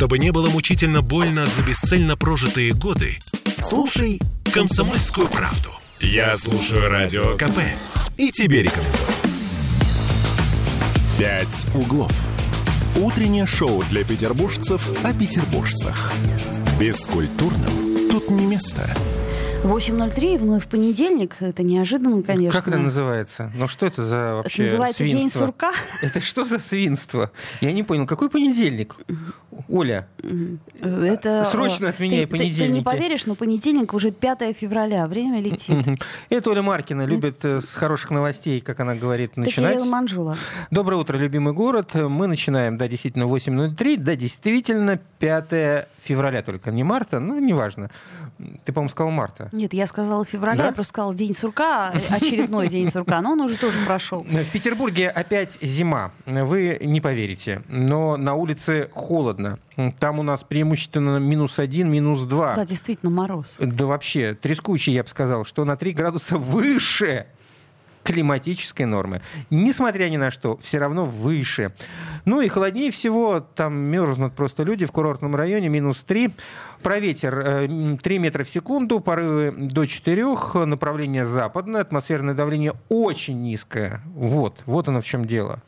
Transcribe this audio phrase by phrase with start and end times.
[0.00, 3.18] Чтобы не было мучительно больно за бесцельно прожитые годы,
[3.60, 4.18] слушай
[4.50, 5.68] «Комсомольскую правду».
[6.00, 7.58] Я слушаю Радио КП
[8.16, 8.96] и тебе рекомендую.
[11.18, 12.14] «Пять углов».
[12.96, 16.14] Утреннее шоу для петербуржцев о петербуржцах.
[16.80, 18.88] Бескультурным тут не место.
[19.62, 21.36] 8.03, вновь понедельник.
[21.40, 22.58] Это неожиданно, конечно.
[22.58, 23.52] Как это называется?
[23.54, 25.20] Ну что это за вообще Это называется свинство?
[25.20, 25.72] День сурка.
[26.00, 27.30] Это что за свинство?
[27.60, 28.96] Я не понял, какой понедельник?
[29.68, 30.06] Оля,
[30.80, 32.84] Это, Срочно э, отменяй ты- ты- Ты, не понедельники.
[32.84, 35.06] поверишь, но понедельник уже 5 февраля.
[35.06, 35.76] Время летит.
[36.30, 39.74] это Оля Маркина любит э, с хороших новостей, как она говорит, начинать.
[39.74, 40.36] Кирилл Манжула.
[40.70, 41.94] Доброе утро, любимый город.
[41.94, 47.90] Мы начинаем, да, действительно, 8.03, да, действительно, 5 февраля только, не марта, ну, неважно.
[48.64, 49.50] Ты, по-моему, сказал марта.
[49.52, 50.66] Нет, я сказала февраля, Да?
[50.68, 54.22] я просто сказала День сурка, э, очередной День сурка, но он уже тоже прошел.
[54.22, 56.10] В Петербурге опять зима.
[56.24, 59.49] Вы не поверите, но на улице холодно.
[59.98, 62.54] Там у нас преимущественно минус один, минус два.
[62.54, 63.56] Да, действительно, мороз.
[63.58, 67.26] Да вообще, трескучий, я бы сказал, что на 3 градуса выше
[68.02, 69.20] климатической нормы.
[69.50, 71.72] Несмотря ни на что, все равно выше.
[72.24, 76.30] Ну и холоднее всего, там мерзнут просто люди в курортном районе, минус 3.
[76.82, 82.72] Про ветер э, м, 3 метра в секунду, порывы до 4, направление западное, атмосферное давление
[82.88, 84.00] очень низкое.
[84.14, 85.62] Вот, вот оно в чем дело.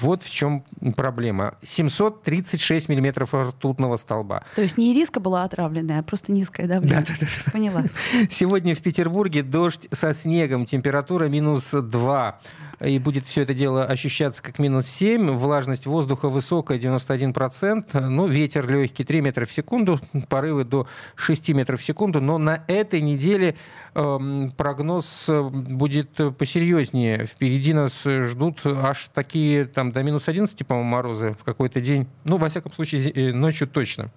[0.00, 0.64] Вот в чем
[0.96, 1.54] проблема.
[1.62, 4.44] 736 миллиметров ртутного столба.
[4.54, 7.04] То есть не ириска была отравленная, а просто низкое давление.
[7.52, 7.84] Поняла.
[8.30, 12.40] Сегодня в Петербурге дождь со снегом, температура минус 2.
[12.80, 15.30] И будет все это дело ощущаться как минус 7.
[15.30, 18.00] Влажность воздуха высокая, 91%.
[18.00, 20.00] Ну, ветер легкий, 3 метра в секунду.
[20.28, 22.20] Порывы до 6 метров в секунду.
[22.20, 23.56] Но на этой неделе
[23.94, 27.24] эм, прогноз э, будет посерьезнее.
[27.24, 32.06] Впереди нас ждут аж такие там до минус 11, по-моему, морозы в какой-то день.
[32.24, 34.10] Ну, во всяком случае, э, ночью точно.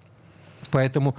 [0.71, 1.15] Поэтому...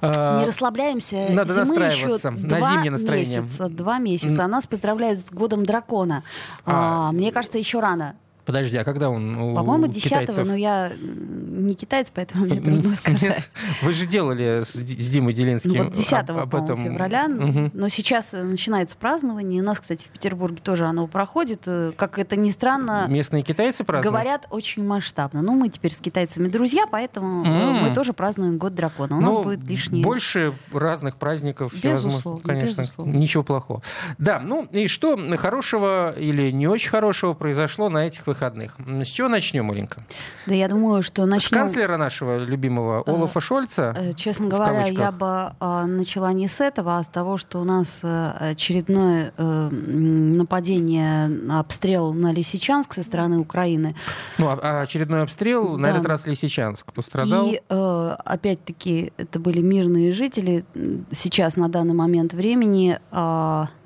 [0.00, 1.26] э, Не расслабляемся.
[1.30, 3.40] надо Зимы настраиваться еще на зимнее настроение.
[3.42, 4.44] Месяца, два месяца.
[4.44, 6.24] А нас поздравляют с годом дракона.
[6.64, 7.08] А.
[7.08, 8.14] А, мне кажется, еще рано.
[8.48, 10.36] Подожди, а когда он у По-моему, китайцев?
[10.36, 13.20] 10 но я не китаец, поэтому мне трудно сказать.
[13.22, 13.50] Нет,
[13.82, 16.82] вы же делали с, Ди- с Димой Делинским Ну, вот 10 об- этом.
[16.82, 17.28] февраля.
[17.28, 19.60] Но сейчас э, начинается празднование.
[19.60, 21.64] У нас, кстати, в Петербурге тоже оно проходит.
[21.66, 24.14] Э, Как это ни странно, Местные китайцы празднуют?
[24.14, 25.42] говорят очень масштабно.
[25.42, 29.18] Ну, мы теперь с китайцами друзья, поэтому э, мы тоже празднуем год дракона.
[29.18, 30.02] У нас Ну, будет лишнее.
[30.02, 31.74] Больше разных праздников.
[31.82, 33.12] Безусловно, Конечно, безусловно.
[33.14, 33.82] ничего плохого.
[34.16, 38.37] Да, ну и что хорошего или не очень хорошего произошло на этих выходных?
[38.86, 40.02] М, С чего начнем, Оленька?
[40.46, 41.58] Да, я думаю, что С начнем...
[41.58, 43.94] канцлера нашего любимого А, Олафа Шольца?
[43.98, 47.64] Э, Честно говоря, я бы а, начала не с этого, а с того, что у
[47.64, 53.94] нас э, очередное э, нападение, обстрел на Лисичанск со стороны Украины.
[54.38, 55.94] Ну, а- а очередной обстрел, на Да.
[55.94, 57.46] этот раз Лисичанск пострадал.
[57.48, 60.64] И э, опять-таки это были мирные жители.
[61.12, 62.98] Сейчас на данный момент времени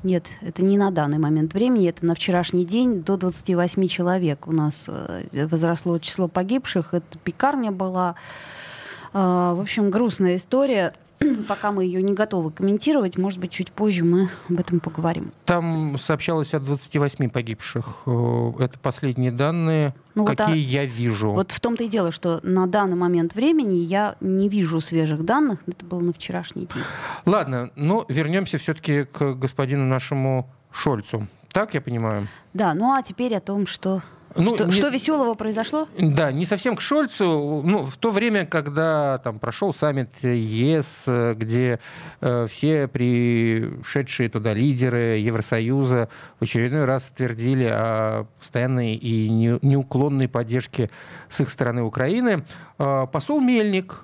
[0.02, 4.52] нет, это не на данный момент времени, это на вчерашний день до 28 человек у
[4.52, 6.94] нас э, возросло число погибших.
[6.94, 8.16] Это пекарня была.
[9.12, 10.94] А, в общем, грустная история.
[11.49, 15.33] Пока мы ее не готовы комментировать, может быть, чуть позже мы об этом поговорим.
[15.44, 18.03] Там сообщалось о 28 погибших.
[18.06, 21.31] Э, Это последние данные, Ну, вот, какие а- я вижу.
[21.33, 25.60] Вот в том-то и дело, что на данный момент времени я не вижу свежих данных.
[25.66, 26.83] Это было на вчерашний день.
[27.27, 31.27] Ладно, но вернемся все-таки к господину нашему Шольцу.
[31.53, 32.28] Так я понимаю?
[32.54, 34.03] Да, ну а теперь о том, что,
[34.37, 35.88] Ну, что, не- что веселого произошло.
[35.98, 37.62] Да, не совсем к Шольцу.
[37.65, 41.04] Ну, в то время, когда там прошел саммит ЕС,
[41.37, 41.78] где
[42.20, 46.09] э, все пришедшие туда лидеры Евросоюза
[46.41, 50.91] в очередной раз твердили о постоянной и не- неуклонной поддержке
[51.28, 52.44] с их стороны Украины,
[52.78, 54.00] э, посол Мельник,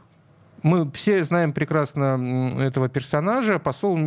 [0.62, 3.58] мы все знаем прекрасно этого персонажа.
[3.58, 3.98] Посол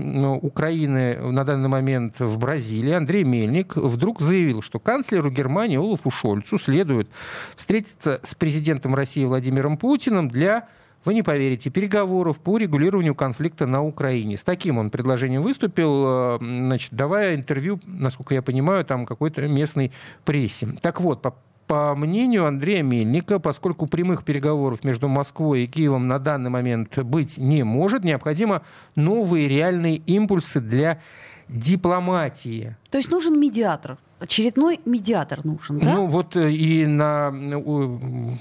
[0.42, 6.58] Украины на данный момент в Бразилии Андрей Мельник вдруг заявил, что канцлеру Германии Олафу Шольцу
[6.58, 7.10] следует
[7.56, 10.68] встретиться с президентом России Владимиром Путиным для
[11.04, 14.38] вы не поверите, переговоров по урегулированию конфликта на Украине.
[14.38, 19.92] С таким он предложением выступил, э, значит, давая интервью, насколько я понимаю, там какой-то местной
[20.26, 20.68] прессе.
[20.80, 21.36] Так вот, по
[21.72, 27.38] по мнению Андрея Мельника, поскольку прямых переговоров между Москвой и Киевом на данный момент быть
[27.38, 28.64] не может, необходимо
[28.98, 31.00] новые реальные импульсы для
[31.48, 32.76] дипломатии.
[32.90, 33.98] То есть нужен медиатор.
[34.22, 35.96] Очередной медиатор нужен, да?
[35.96, 37.34] Ну вот э, и на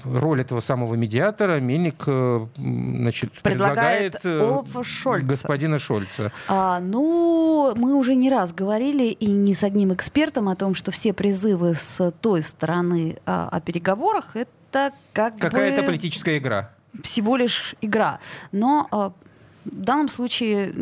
[0.05, 5.27] роль этого самого медиатора Мельник э, значит, Предлагает предлагает э, Шольца.
[5.27, 6.31] господина Шольца.
[6.47, 10.91] А, ну, мы уже не раз говорили и не с одним экспертом о том, что
[10.91, 15.87] все призывы с той стороны а, о переговорах это как Какая-то бы...
[15.87, 16.69] политическая игра.
[17.01, 18.19] всего лишь игра.
[18.51, 19.13] Но а,
[19.65, 20.73] в данном случае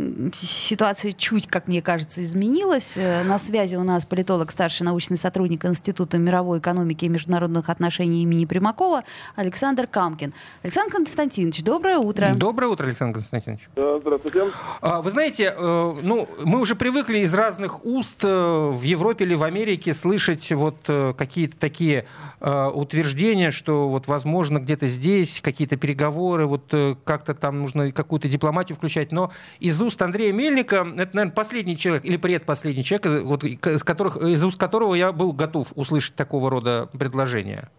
[0.41, 2.93] ситуация чуть, как мне кажется, изменилась.
[2.95, 8.23] Э, на связи у нас политолог, старший научный сотрудник Института мировой экономики и международных отношений
[8.23, 9.03] имени Примакова
[9.35, 10.33] Александр Камкин.
[10.63, 12.33] Александр Константинович, доброе утро.
[12.35, 13.67] Доброе утро, Александр Константинович.
[13.75, 14.43] Да, здравствуйте.
[14.81, 19.33] А, вы знаете, э, ну, мы уже привыкли из разных уст э, в Европе или
[19.33, 20.77] в Америке слышать вот
[21.17, 22.05] какие-то такие
[22.39, 26.73] утверждения, что вот возможно где-то здесь какие-то переговоры, вот
[27.03, 31.77] как-то там нужно какую-то дипломатию дипломатию включать, но из уст Андрея Мельника, это, наверное, последний
[31.77, 36.49] человек или предпоследний человек, вот, из, которых, из уст которого я был готов услышать такого
[36.49, 37.69] рода предложения.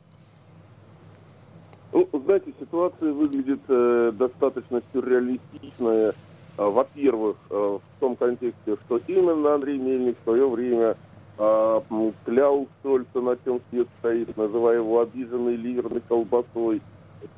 [1.92, 6.14] Ну, знаете, ситуация выглядит э, достаточно сюрреалистичная.
[6.56, 10.96] Э, во-первых, э, в том контексте, что именно Андрей Мельник в свое время
[11.36, 11.80] э,
[12.24, 16.80] клял Шольца, на чем свет стоит, называя его обиженной ливерной колбасой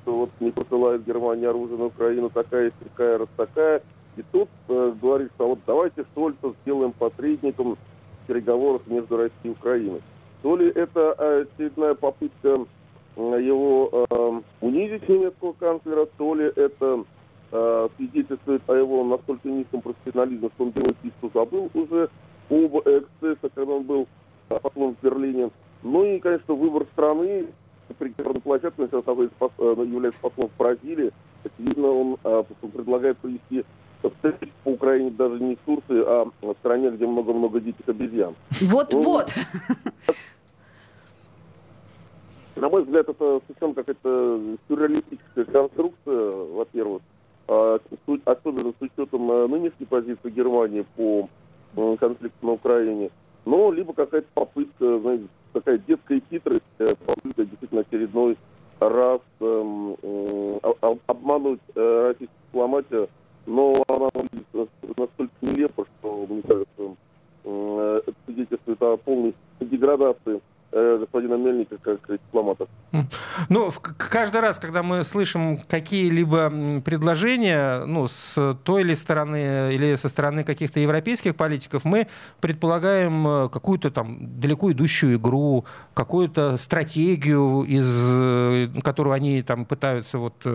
[0.03, 3.83] что вот не посылает Германия оружие на Украину, такая, такая, раз такая.
[4.17, 9.51] И тут э, говорит, что вот давайте Шольца сделаем посредником в переговорах между Россией и
[9.51, 10.03] Украиной.
[10.43, 12.67] То ли это э, очередная попытка
[13.17, 17.05] э, его э, унизить немецкого канцлера, то ли это
[17.53, 22.11] э, свидетельствует о его настолько низком профессионализме, что он делает вид, что забыл уже
[22.51, 24.09] об эксцессах, когда он был
[24.51, 25.51] э, послом в Берлине.
[25.83, 27.47] Ну и, конечно, выбор страны,
[28.03, 31.13] прекрасной площадкой, он находится, э, является послом в Бразилии.
[31.45, 33.65] Очевидно, он а, предлагает провести
[34.03, 38.35] встречу по Украине даже не в Турции, а в стране, где много-много диких обезьян.
[38.61, 39.33] Вот-вот.
[40.07, 40.15] Ну,
[42.63, 47.03] на мой взгляд, это совсем какая-то сюрреалистическая конструкция, во-первых,
[47.49, 47.79] а,
[48.25, 51.29] особенно с учетом э, нынешней позиции Германии по
[51.97, 53.11] конфликту на Украине.
[53.45, 58.37] Но либо какая-то попытка, знаете, такая детская хитрость, э, попытка действительно очередной
[58.81, 60.59] раз эм, э,
[61.07, 63.09] обмануть э, российскую дипломатию,
[63.47, 64.09] но она
[64.97, 66.97] настолько нелепо, что, мне кажется,
[67.45, 70.41] э, это свидетельствует о полной деградации
[70.73, 72.67] господина Мельника как дипломата.
[73.49, 80.09] Ну, каждый раз, когда мы слышим какие-либо предложения, ну, с той или стороны, или со
[80.09, 82.09] стороны каких-то европейских политиков, мы
[82.41, 85.65] предполагаем э, какую-то там далеко идущую игру,
[85.95, 90.47] какую-то стратегию, из, э, которую они там пытаются вот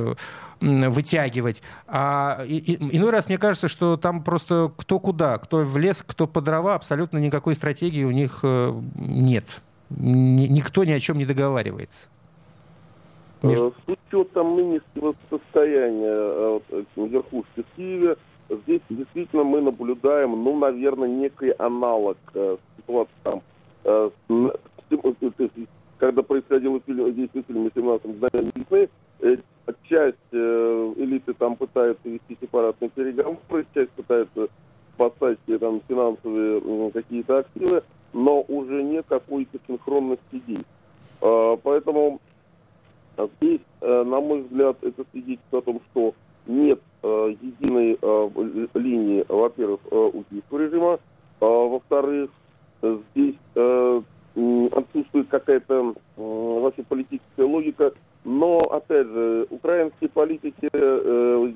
[0.59, 1.61] вытягивать.
[1.85, 6.41] А иной раз мне кажется, что там просто кто куда, кто в лес, кто по
[6.41, 12.07] дрова, абсолютно никакой стратегии у них нет никто ни о чем не договаривается.
[13.43, 18.17] Э, с учетом нынешнего состояния э, верхушки в Киеве,
[18.49, 23.41] здесь действительно мы наблюдаем, ну, наверное, некий аналог э, ситуации там,
[23.83, 24.09] э,
[25.97, 28.89] когда происходило действие фильма «17 мгновений весны»,
[29.19, 29.37] э,
[29.89, 34.47] часть э, элиты там пытается вести сепаратные переговоры, часть пытается
[34.97, 37.83] спасать там финансовые какие-то активы,
[38.13, 40.65] но уже нет какой-то синхронности действий.
[41.21, 42.19] А, поэтому
[43.17, 46.13] здесь, э, на мой взгляд, это свидетельствует о том, что
[46.47, 50.99] нет э, единой э, линии, во-первых, у киевского режима,
[51.39, 52.31] а, во-вторых,
[52.81, 53.35] здесь
[54.71, 57.91] отсутствует какая-то вообще политическая логика,
[58.23, 60.69] но, опять же, украинские политики,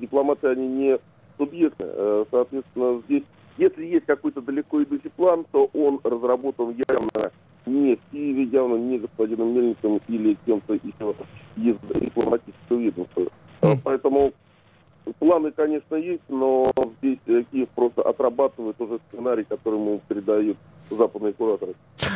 [0.00, 0.98] дипломаты, они не
[1.44, 1.84] субъекты.
[2.30, 3.24] Соответственно, здесь
[3.58, 7.30] если есть какой-то далеко идущий план, то он разработан явно
[7.66, 11.14] не в Киеве, явно не господином Мельником или кем-то еще
[11.56, 13.26] из дипломатического ведомства.
[13.60, 13.78] Mm.
[13.84, 14.32] Поэтому
[15.18, 16.66] планы, конечно, есть, но
[16.98, 20.56] здесь Киев просто отрабатывает уже сценарий, который ему передают
[20.90, 21.74] западные кураторы.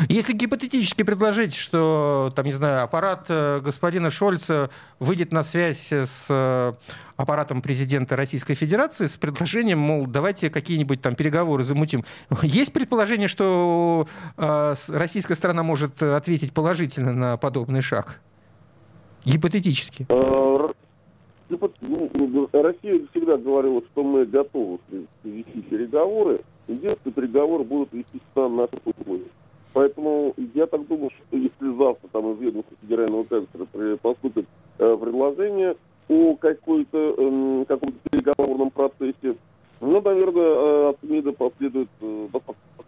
[0.08, 6.26] Если гипотетически предложить, что, там, не знаю, аппарат э, господина Шольца выйдет на связь с
[6.28, 6.72] э,
[7.16, 12.04] аппаратом президента Российской Федерации с предложением, мол, давайте какие-нибудь там переговоры замутим.
[12.42, 14.06] Есть предположение, что
[14.36, 18.20] э, российская сторона может ответить положительно на подобный шаг?
[19.24, 20.06] Гипотетически.
[21.48, 24.78] Ну, Россия всегда говорила, что мы готовы
[25.22, 26.40] вести переговоры.
[26.66, 29.28] Единственный переговоры будут вести на наших условиях.
[29.72, 34.46] Поэтому я так думаю, что если завтра там из ведомства федерального канцлера поступит
[34.78, 35.76] э, предложение
[36.08, 39.36] о какой-то э, каком-то переговорном процессе,
[39.80, 42.28] ну, наверное, э, от МИДа последует э,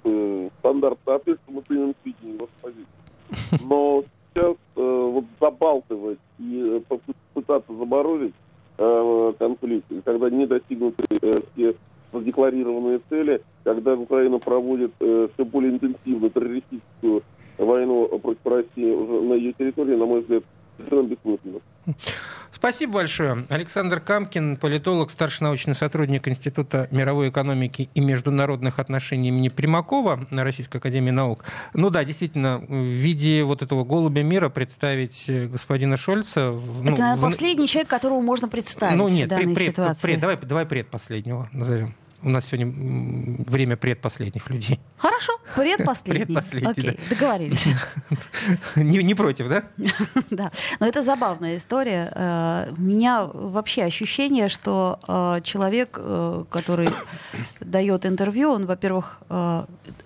[0.05, 3.69] э, стандартный ответ, что мы примем сведения вашу позицию.
[3.69, 6.97] Но сейчас э, вот забалтывать и э,
[7.35, 8.35] пытаться заморозить
[8.79, 11.75] э, конфликт, когда не достигнуты э, все
[12.13, 17.23] задекларированные цели, когда Украина проводит э, все более интенсивную террористическую
[17.59, 20.45] войну против России уже на ее территории, на мой взгляд,
[20.79, 21.61] бессмысленно.
[22.53, 23.47] Спасибо большое.
[23.51, 30.43] Александр Камкин, политолог, старший научный сотрудник Института мировой экономики и международных отношений имени Примакова на
[30.43, 31.45] Российской академии наук.
[31.75, 36.51] Ну да, действительно, в виде вот этого голубя мира представить э, господина Шольца...
[36.51, 37.21] Ну, Это в...
[37.23, 40.03] последний человек, которого можно представить ну, нет, в данной пред, ситуации.
[40.03, 41.95] Пред, давай, давай предпоследнего назовем.
[42.21, 42.73] У нас сегодня
[43.47, 44.81] время предпоследних людей.
[44.97, 46.27] Хорошо, предпоследний.
[46.27, 47.15] Предпоследний, Окей, да.
[47.15, 47.69] договорились.
[48.77, 49.63] Не, не против, да?
[50.31, 52.13] Да, но это забавная история.
[52.15, 56.89] Э, у меня вообще ощущение, что э, человек, э, который
[57.61, 59.21] дает интервью, он, во-первых,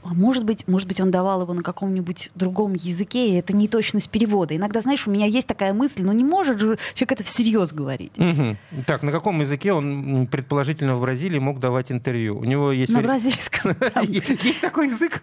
[0.04, 4.10] может быть, может быть, он давал его на каком-нибудь другом языке, и это не точность
[4.10, 4.54] перевода.
[4.54, 8.12] Иногда, знаешь, у меня есть такая мысль, но не может же человек это всерьез говорить.
[8.18, 8.84] Угу.
[8.86, 12.01] Так, на каком языке он, предположительно, в Бразилии мог давать интервью?
[12.10, 12.92] У него есть...
[12.92, 13.74] На бразильском.
[14.42, 15.22] Есть такой язык?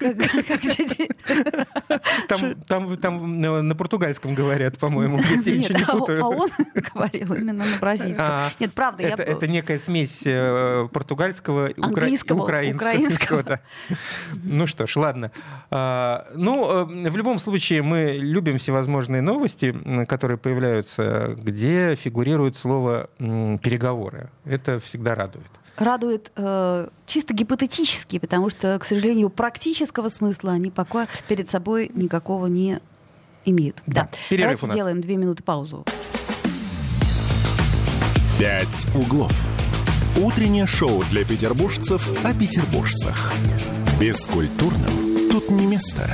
[2.27, 6.23] Там на португальском говорят, по-моему, если я ничего не а путаю.
[6.23, 6.49] А он
[6.93, 8.25] говорил именно на бразильском.
[8.27, 9.03] А, Нет, правда.
[9.03, 13.59] Это некая смесь э, португальского и украинского.
[14.43, 15.31] Ну что ж, ладно.
[15.71, 19.75] А, ну, э, в любом случае, мы любим всевозможные новости,
[20.07, 24.29] которые появляются, где фигурирует слово «переговоры».
[24.45, 31.07] Это всегда радует радует э, чисто гипотетически, потому что, к сожалению, практического смысла они пока
[31.27, 32.79] перед собой никакого не
[33.45, 33.81] имеют.
[33.85, 34.09] Да.
[34.29, 34.37] да.
[34.37, 35.85] Давайте сделаем две минуты паузу.
[38.39, 39.33] «Пять углов».
[40.17, 43.33] Утреннее шоу для петербуржцев о петербуржцах.
[43.99, 46.09] Бескультурным тут не место.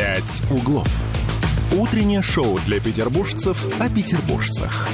[0.00, 0.88] «Пять углов».
[1.76, 4.88] Утреннее шоу для петербуржцев о петербуржцах.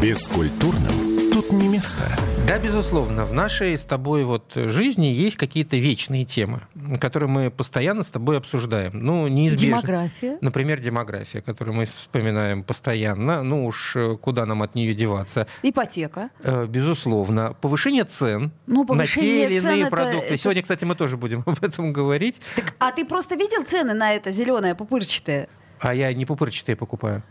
[0.00, 1.15] Бескультурным
[1.46, 2.04] тут не место.
[2.46, 6.62] Да, безусловно, в нашей с тобой вот жизни есть какие-то вечные темы,
[7.00, 8.92] которые мы постоянно с тобой обсуждаем.
[8.94, 9.80] Ну, неизбежно.
[9.80, 10.38] Демография.
[10.40, 13.42] Например, демография, которую мы вспоминаем постоянно.
[13.42, 15.46] Ну уж э, куда нам от нее деваться?
[15.62, 16.30] Ипотека.
[16.42, 17.56] Э, безусловно.
[17.60, 20.26] Повышение цен ну, повышение на те или иные продукты.
[20.26, 20.36] Это...
[20.36, 22.40] Сегодня, кстати, мы тоже будем об этом говорить.
[22.54, 25.48] Так, а ты просто видел цены на это зеленое пупырчатое?
[25.80, 27.22] А я не пупырчатые покупаю.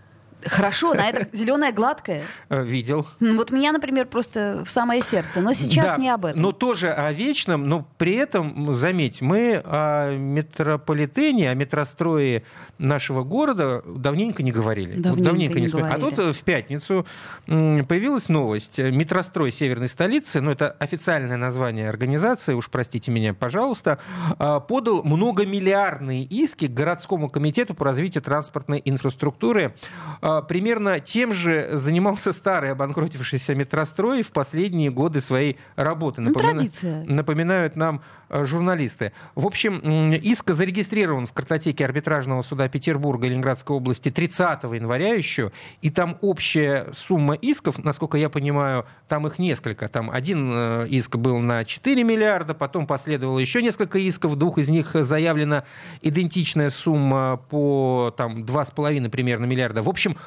[0.46, 2.24] Хорошо, на это зеленое гладкое.
[2.50, 3.08] Э, видел.
[3.20, 5.42] Вот меня, например, просто в самое сердце.
[5.42, 6.42] Но сейчас да, не об этом.
[6.42, 12.44] Но тоже о вечном, но при этом, заметь, мы о метрополитене, о метрострое
[12.78, 14.96] нашего города давненько не говорили.
[14.96, 15.96] Давненько, вот давненько не, не говорили.
[15.96, 17.06] А тут в пятницу
[17.46, 18.78] появилась новость.
[18.78, 24.00] Метрострой северной столицы, ну это официальное название организации, уж простите меня, пожалуйста,
[24.38, 29.76] а, подал многомиллиардные иски к городскому комитету по развитию транспортной инфраструктуры
[30.22, 36.22] а, примерно тем же занимался старый обанкротившийся метрострой в последние годы своей работы.
[36.22, 36.54] Ну, Напомина...
[36.54, 37.04] Традиция.
[37.06, 39.12] Напоминают нам э, журналисты.
[39.36, 39.80] В общем,
[40.14, 45.52] иск зарегистрирован в картотеке арбитражного суда Петербурга и Ленинградской области 30 января еще,
[45.82, 49.88] и там общая сумма исков, насколько я понимаю, там их несколько.
[49.88, 54.70] Там один э, иск был на 4 миллиарда, потом последовало еще несколько исков, двух из
[54.70, 55.64] них заявлена
[56.02, 59.82] идентичная сумма по там, 2,5 примерно миллиарда.
[59.82, 60.18] В общем,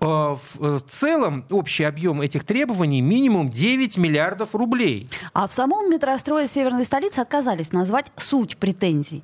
[0.00, 5.08] в целом общий объем этих требований минимум 9 миллиардов рублей.
[5.34, 9.22] А в самом метрострое северной столицы отказались назвать суть претензий.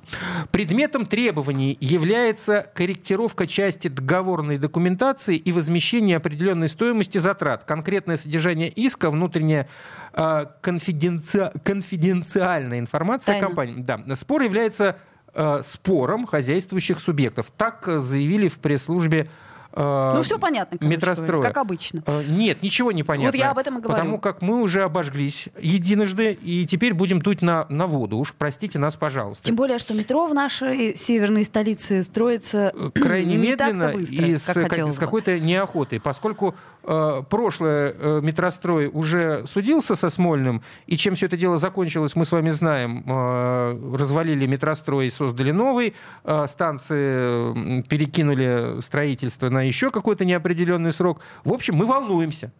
[0.51, 7.63] Предметом требований является корректировка части договорной документации и возмещение определенной стоимости затрат.
[7.63, 9.67] Конкретное содержание иска, внутренняя
[10.13, 11.51] э, конфиденци...
[11.63, 13.47] конфиденциальная информация Тайна.
[13.47, 13.81] компании.
[13.81, 14.15] Да.
[14.15, 14.97] Спор является
[15.33, 17.51] э, спором хозяйствующих субъектов.
[17.57, 19.29] Так заявили в пресс-службе Э,
[19.77, 21.41] ну, все понятно, метростроя.
[21.41, 22.03] как обычно.
[22.05, 23.31] Э, нет, ничего не понятно.
[23.31, 23.95] Вот я об этом и говорю.
[23.95, 28.17] Потому как мы уже обожглись единожды, и теперь будем дуть на, на воду.
[28.17, 29.43] Уж простите нас, пожалуйста.
[29.43, 34.37] Тем более, что метро в нашей северной столице строится э, крайне не медленно быстро, и
[34.37, 40.97] с, как с какой-то неохотой, поскольку э, прошлое э, метрострой уже судился со Смольным, и
[40.97, 43.03] чем все это дело закончилось, мы с вами знаем.
[43.05, 45.93] Э, развалили метрострой, создали новый,
[46.23, 51.21] э, станции перекинули строительство на еще какой-то неопределенный срок.
[51.43, 52.51] В общем, мы волнуемся.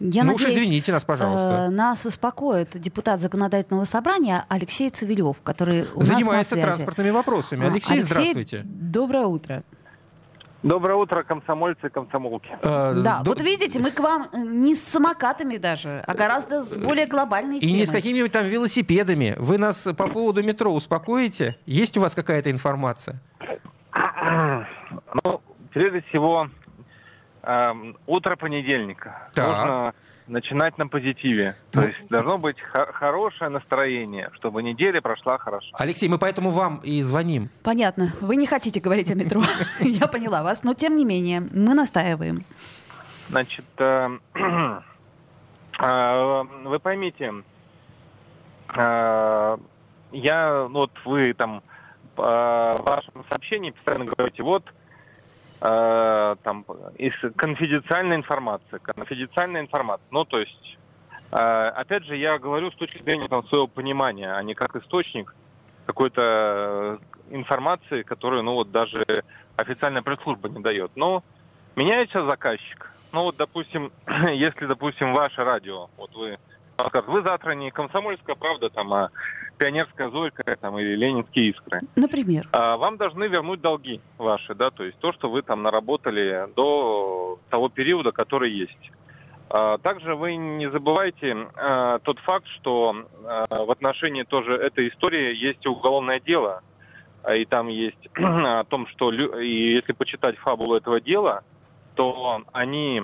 [0.00, 1.66] Я ну надеюсь, уж извините нас, пожалуйста.
[1.68, 7.66] Э, нас успокоит депутат законодательного собрания Алексей Цивилев, который у занимается нас на транспортными вопросами.
[7.66, 8.62] Алексей, Алексей, здравствуйте.
[8.64, 9.62] Доброе утро.
[10.62, 12.48] Доброе утро, комсомольцы и комсомолки.
[12.62, 13.30] Э, да, до...
[13.30, 17.72] вот видите, мы к вам не с самокатами даже, а гораздо с более глобальной И
[17.72, 19.34] не с какими-нибудь там велосипедами.
[19.38, 21.58] Вы нас по поводу метро успокоите?
[21.66, 23.20] Есть у вас какая-то информация?
[25.24, 25.40] Ну,
[25.72, 26.48] Прежде всего,
[27.42, 27.72] э,
[28.06, 29.28] утро понедельника.
[29.34, 29.46] Так.
[29.46, 29.94] Нужно
[30.28, 31.56] начинать на позитиве.
[31.72, 35.68] То есть должно быть хо- хорошее настроение, чтобы неделя прошла хорошо.
[35.74, 37.48] Алексей, мы поэтому вам и звоним.
[37.62, 38.12] Понятно.
[38.20, 39.42] Вы не хотите говорить о метро.
[39.80, 40.62] Я поняла вас.
[40.62, 42.44] Но тем не менее, мы настаиваем.
[43.28, 44.18] Значит, э,
[45.80, 47.32] э, вы поймите,
[48.76, 49.56] э,
[50.12, 51.62] я, ну, вот вы там
[52.14, 54.64] в вашем сообщении постоянно говорите, вот
[55.62, 56.64] э, там
[56.96, 60.06] из конфиденциальная информация, конфиденциальная информация.
[60.10, 60.78] Ну, то есть,
[61.30, 65.34] э, опять же, я говорю с точки зрения там, своего понимания, а не как источник
[65.86, 66.98] какой-то
[67.30, 69.04] э, информации, которую, ну, вот даже
[69.56, 70.90] официальная пресс-служба не дает.
[70.96, 71.22] Но
[71.76, 72.92] меняется заказчик.
[73.12, 73.92] Ну, вот, допустим,
[74.32, 76.38] если, допустим, ваше радио, вот вы
[76.78, 79.10] скажут, вы завтра не комсомольская правда, там, а
[79.58, 81.80] пионерская зойка, там, или ленинские искры.
[81.96, 82.48] Например.
[82.52, 87.38] А вам должны вернуть долги ваши, да, то есть то, что вы там наработали до
[87.50, 88.90] того периода, который есть.
[89.50, 95.36] А, Также вы не забывайте а, тот факт, что а, в отношении тоже этой истории
[95.36, 96.62] есть уголовное дело,
[97.22, 101.42] а, и там есть о том, что и если почитать фабулу этого дела,
[101.94, 103.02] то они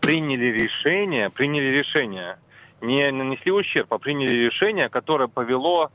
[0.00, 2.38] приняли решение, приняли решение,
[2.80, 5.90] не нанесли ущерб, а приняли решение, которое повело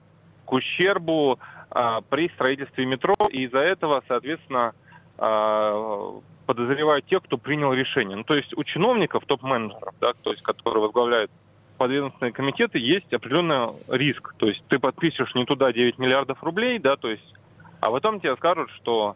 [0.46, 1.40] к ущербу
[1.70, 4.74] а, при строительстве метро, и из-за этого, соответственно,
[5.18, 8.18] а, подозревают тех, кто принял решение.
[8.18, 11.32] Ну, то есть у чиновников, топ-менеджеров, да, то есть, которые возглавляют
[11.78, 14.36] подведомственные комитеты, есть определенный риск.
[14.38, 17.34] То есть ты подпишешь не туда 9 миллиардов рублей, да, то есть,
[17.82, 19.16] а потом тебе скажут, что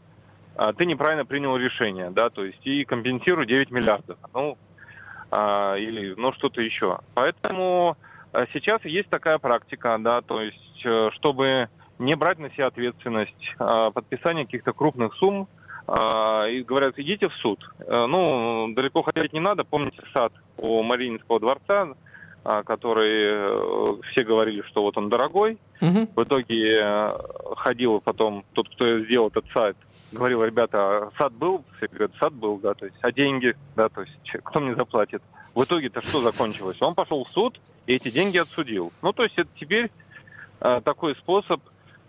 [0.55, 4.17] а, ты неправильно принял решение, да, то есть и компенсируй 9 миллиардов.
[4.33, 4.57] Ну,
[5.31, 7.00] а, или ну что-то еще.
[7.13, 7.98] Поэтому
[8.31, 13.55] а, сейчас есть такая практика, да, то есть э, чтобы не брать на себя ответственность
[13.57, 15.48] а, подписания каких-то крупных сумм,
[15.88, 17.59] а, и говорят, идите в суд.
[17.79, 19.63] Э, Ну, далеко ходить не надо.
[19.63, 21.89] Помните сад у Мариинского дворца,
[22.43, 25.58] а, который э, все говорили, что вот он дорогой.
[25.82, 26.10] Мгм.
[26.15, 27.17] В итоге э,
[27.58, 29.77] ходил потом тот, кто сделал этот сайт,
[30.12, 31.63] говорил, ребята, сад был?
[31.78, 35.22] Все говорят, сад был, да, то есть, а деньги, да, то есть, кто мне заплатит?
[35.56, 36.82] В итоге-то что закончилось?
[36.82, 38.93] Он пошел в суд и эти деньги отсудил.
[39.02, 39.91] Ну, то есть, это теперь
[40.62, 41.62] э, такой способ,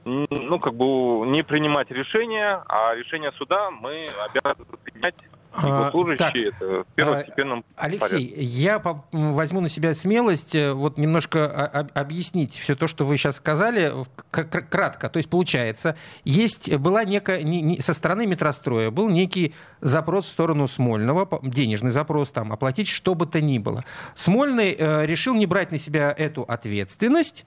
[0.05, 5.15] ну, как бы не принимать решения, а решение суда мы обязаны принять
[5.53, 6.19] А, служащие,
[6.57, 11.81] это в первостепенном Алексей, я по- м, возьму на себя смелость э, вот немножко о-
[11.81, 13.93] об- объяснить все то, что вы сейчас сказали,
[14.31, 15.09] кратко.
[15.09, 20.31] То есть получается, есть была некая не- не- со стороны метростроя был некий запрос в
[20.31, 23.85] сторону Смольного, денежный запрос там оплатить что бы то ни было.
[24.15, 27.45] Смольный э, решил не брать на себя эту ответственность,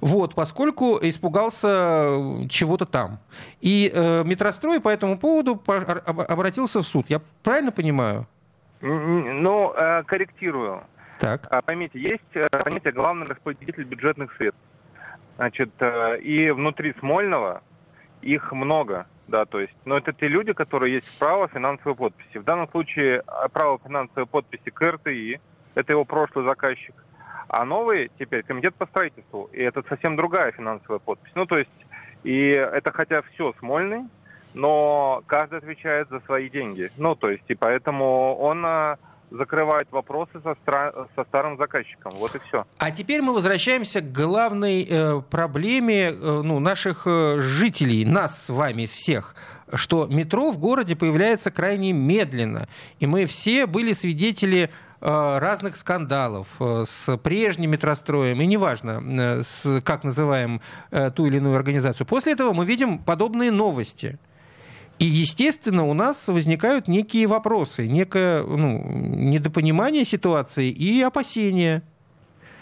[0.00, 3.20] вот, поскольку испугался э, чего-то там.
[3.60, 7.06] И э, метрострой по этому поводу по- об- обратился в суд.
[7.08, 8.26] Я правильно понимаю?
[8.80, 10.82] Ну, э, корректирую.
[11.20, 11.46] Так.
[11.50, 14.60] А, Поймите, есть э, понятие главный распределитель бюджетных средств.
[15.36, 17.62] Значит, э, и внутри Смольного
[18.20, 22.38] их много, да, то есть, но это те люди, которые есть право финансовой подписи.
[22.38, 25.40] В данном случае право финансовой подписи к РТИ,
[25.74, 26.94] это его прошлый заказчик,
[27.48, 31.32] а новый теперь комитет по строительству, и это совсем другая финансовая подпись.
[31.34, 31.70] Ну, то есть,
[32.22, 34.08] и это хотя все Смольный,
[34.54, 36.90] но каждый отвечает за свои деньги.
[36.96, 38.96] Ну, то есть, и поэтому он э,
[39.30, 42.12] закрывает вопросы со, стра- со старым заказчиком.
[42.16, 42.64] Вот и все.
[42.78, 48.48] А теперь мы возвращаемся к главной э, проблеме э, ну, наших э, жителей, нас с
[48.48, 49.34] вами всех,
[49.72, 52.68] что метро в городе появляется крайне медленно.
[53.00, 59.80] И мы все были свидетели э, разных скандалов э, с прежним метростроем, и неважно, с,
[59.82, 60.60] как называем
[61.16, 62.06] ту или иную организацию.
[62.06, 64.18] После этого мы видим подобные новости.
[64.98, 71.82] И, естественно, у нас возникают некие вопросы, некое ну, недопонимание ситуации и опасения.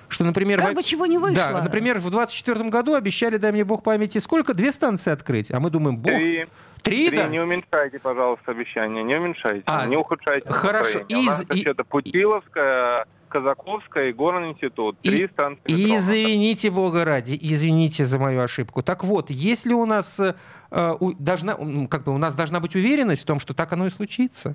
[0.08, 1.52] Что, например, Как во- бы чего не вышло.
[1.52, 4.54] Да, например, в 24 году обещали, дай мне бог памяти, сколько?
[4.54, 5.50] Две станции открыть.
[5.50, 6.12] А мы думаем, бог.
[6.12, 6.46] Три,
[6.82, 7.28] Три, три, да?
[7.28, 10.98] не уменьшайте, пожалуйста, обещания, не уменьшайте, А, не ухудшайте хорошо.
[11.00, 11.18] настроение.
[11.18, 14.96] У нас Из- и- это Путиловская, Казаковская и Горный институт.
[15.02, 15.96] И- Три станции метро.
[15.96, 18.82] Извините, Бога ради, извините за мою ошибку.
[18.82, 20.34] Так вот, если у нас э,
[21.18, 23.90] должна, м, как бы у нас должна быть уверенность в том, что так оно и
[23.90, 24.54] случится.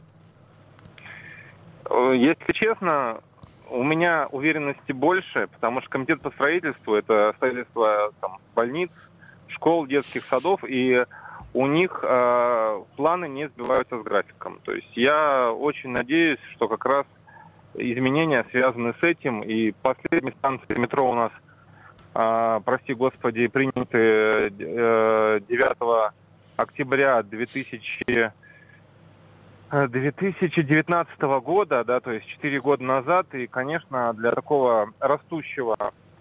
[1.89, 3.21] Э, Если честно,
[3.69, 8.91] у меня уверенности больше, потому что комитет по строительству это строительство там, больниц,
[9.49, 11.05] школ, детских садов, и
[11.53, 14.59] у них э, планы не сбиваются с графиком.
[14.63, 17.05] То есть я очень надеюсь, что как раз
[17.75, 21.46] изменения связаны с этим, и последние станции метро у нас, э,
[22.65, 26.11] прости господи, приняты э, 9
[26.55, 28.31] октября 2000
[29.69, 35.75] 2019 года, да, то есть 4 года назад, и, конечно, для такого растущего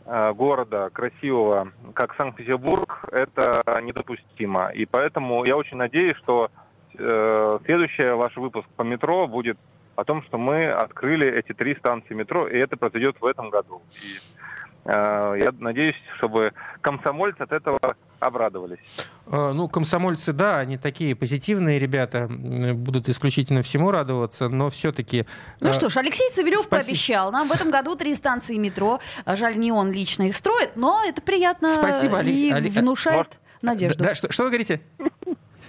[0.04, 4.70] э, города, красивого, как Санкт-Петербург, это недопустимо.
[4.74, 6.50] И поэтому я очень надеюсь, что
[6.98, 9.58] э, следующий ваш выпуск по метро будет
[9.94, 13.80] о том, что мы открыли эти три станции метро, и это произойдет в этом году.
[13.92, 14.55] И э,
[14.88, 17.78] я надеюсь, чтобы комсомольцы от этого
[18.18, 18.78] обрадовались.
[19.26, 25.26] Э, ну, комсомольцы, да, они такие позитивные ребята, будут исключительно всему радоваться, но все-таки...
[25.60, 26.86] Ну э, что ж, Алексей Цивилев спасибо.
[26.86, 29.00] пообещал нам в этом году три станции метро.
[29.26, 32.76] Жаль, не он лично их строит, но это приятно спасибо, и Алекс...
[32.76, 33.40] внушает Может...
[33.62, 34.04] надежду.
[34.04, 34.80] Да, что, что вы говорите?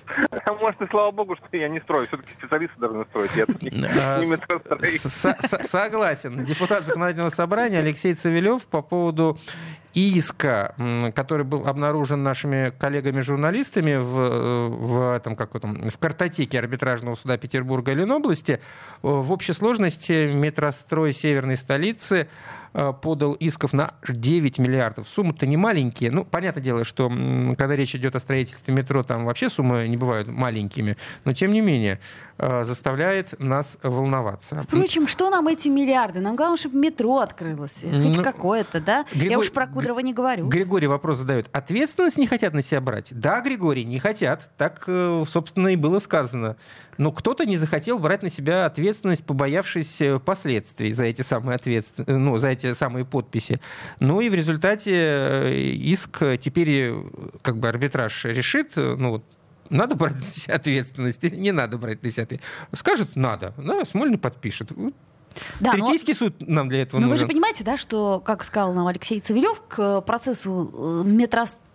[0.61, 2.07] Может, и слава богу, что я не строю.
[2.07, 3.31] Все-таки специалисты должны строить.
[3.35, 3.69] Я не
[5.67, 6.43] Согласен.
[6.43, 9.37] Депутат законодательного собрания Алексей Цивилев по поводу
[9.93, 10.75] иска,
[11.15, 17.93] который был обнаружен нашими коллегами-журналистами в, в, этом, как этом, в картотеке арбитражного суда Петербурга
[17.93, 18.61] и Ленобласти,
[19.01, 22.27] в общей сложности метрострой северной столицы
[22.66, 22.66] Э,
[23.01, 25.07] подал исков на 9 миллиардов.
[25.07, 26.11] Суммы-то не маленькие.
[26.11, 27.09] Ну, понятное дело, что
[27.57, 30.97] когда речь идет о строительстве метро, там вообще суммы не бывают маленькими.
[31.25, 31.99] Но, тем не менее,
[32.37, 34.61] э, заставляет нас волноваться.
[34.63, 36.19] Впрочем, что нам эти миллиарды?
[36.19, 37.73] Нам главное, чтобы метро открылось.
[37.81, 39.05] Хоть ну, какое-то, да?
[39.11, 40.47] Григорий, Я уж про Кудрова не говорю.
[40.47, 41.49] Григорий вопрос задает.
[41.51, 43.09] Ответственность не хотят на себя брать?
[43.11, 44.49] Да, Григорий, не хотят.
[44.57, 46.57] Так, э, собственно, и было сказано.
[46.97, 52.05] Но кто-то не захотел брать на себя ответственность, побоявшись последствий за эти самые, ответствен...
[52.23, 53.59] ну, за эти самые подписи.
[53.99, 56.93] Ну и в результате э, иск теперь
[57.41, 59.23] как бы арбитраж решит, ну,
[59.69, 62.79] надо брать на себя ответственность или не надо брать на себя ответственность.
[62.79, 63.53] Скажет, надо.
[63.57, 64.71] Да, Смольный подпишет.
[65.59, 66.17] Да, Третейский но...
[66.17, 67.17] суд нам для этого но нужен.
[67.17, 71.07] вы же понимаете, да, что, как сказал нам Алексей Цивилев, к процессу э,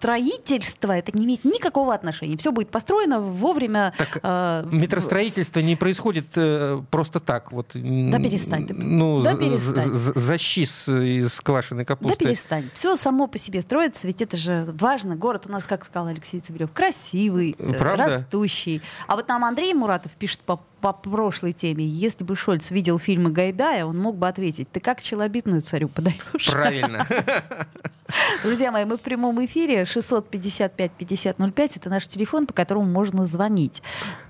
[0.02, 2.36] метростроительства это не имеет никакого отношения.
[2.36, 3.92] Все будет построено вовремя.
[3.96, 7.52] Так, э, метростроительство не происходит э, просто так.
[7.52, 8.66] Вот, да перестань.
[8.70, 9.90] Ну, да перестань.
[9.92, 12.18] Защи из квашеной капусты.
[12.18, 12.68] Да перестань.
[12.74, 15.16] Все само по себе строится, ведь это же важно.
[15.16, 18.06] Город у нас, как сказал Алексей Цивилев, красивый, э, Правда?
[18.06, 18.82] растущий.
[19.06, 21.86] А вот нам Андрей Муратов пишет по по прошлой теме.
[21.86, 26.50] Если бы Шольц видел фильмы Гайдая, он мог бы ответить, ты как челобитную царю подаешь?
[26.50, 27.06] Правильно.
[28.42, 29.82] Друзья мои, мы в прямом эфире.
[29.82, 31.72] 655-5005.
[31.76, 33.82] Это наш телефон, по которому можно звонить.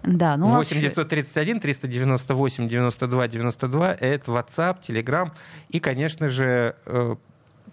[0.03, 3.95] Да, ну 8 931 398 92 92.
[3.95, 5.31] Это WhatsApp, Telegram
[5.69, 7.17] и, конечно же, э,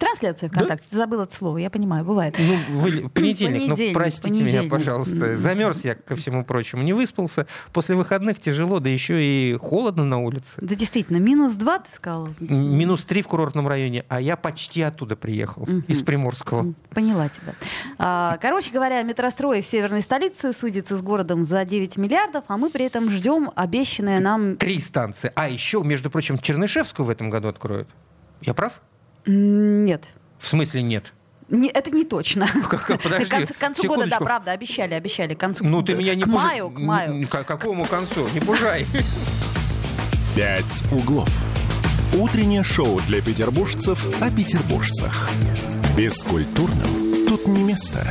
[0.00, 0.86] Трансляция ВКонтакте.
[0.90, 0.96] Да?
[0.96, 2.34] Забыл это слово, я понимаю, бывает.
[2.38, 4.62] Ну, вы, понедельник, ну простите понедельник.
[4.62, 5.36] меня, пожалуйста.
[5.36, 7.46] Замерз я, ко всему прочему, не выспался.
[7.74, 10.56] После выходных тяжело, да еще и холодно на улице.
[10.62, 12.30] Да действительно, минус два, ты сказал?
[12.40, 15.82] Минус три в курортном районе, а я почти оттуда приехал, угу.
[15.86, 16.72] из Приморского.
[16.94, 17.54] Поняла тебя.
[17.98, 22.86] А, короче говоря, метрострой северной столицы судится с городом за 9 миллиардов, а мы при
[22.86, 24.56] этом ждем обещанное нам...
[24.56, 25.30] Три станции.
[25.34, 27.88] А еще, между прочим, Чернышевскую в этом году откроют.
[28.40, 28.80] Я прав?
[29.26, 30.08] Нет.
[30.38, 31.12] В смысле нет?
[31.48, 32.46] Не, это не точно.
[32.68, 35.34] Как, подожди, к концу, к концу года, да, правда, обещали, обещали.
[35.34, 36.42] К концу ну, ты меня не к пуж...
[36.42, 37.26] маю, к маю.
[37.28, 38.28] К какому концу?
[38.32, 38.86] Не пужай.
[40.36, 41.28] «Пять углов».
[42.16, 45.28] Утреннее шоу для петербуржцев о петербуржцах.
[45.96, 48.06] Бескультурным тут не место.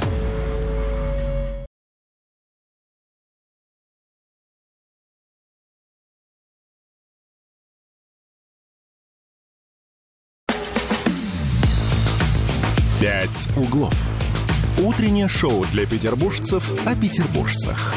[13.70, 13.94] Углов».
[14.80, 17.94] Утреннее шоу для петербуржцев о петербуржцах.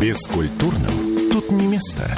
[0.00, 2.16] Бескультурным тут не место.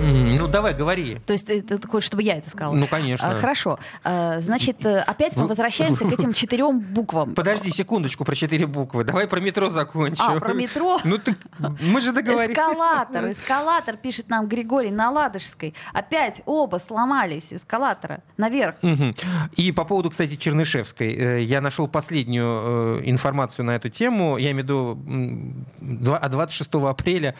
[0.00, 1.18] Ну, давай, говори.
[1.26, 2.74] То есть ты, ты хочешь, чтобы я это сказала?
[2.74, 3.30] Ну, конечно.
[3.30, 3.78] А, хорошо.
[4.04, 7.34] А, значит, э, опять мы возвращаемся к этим четырем буквам.
[7.34, 9.04] Подожди секундочку про четыре буквы.
[9.04, 10.24] Давай про метро закончим.
[10.24, 11.00] А, про метро?
[11.08, 12.52] Ну, ты, мы же договорились.
[12.52, 13.30] Эскалатор.
[13.30, 15.74] Эскалатор, пишет нам Григорий, на Ладожской.
[15.92, 18.76] Опять оба сломались эскалатора наверх.
[18.82, 19.14] Угу.
[19.56, 21.14] И по поводу, кстати, Чернышевской.
[21.14, 24.36] Э, я нашел последнюю э, информацию на эту тему.
[24.36, 27.34] Я имею в виду 26 апреля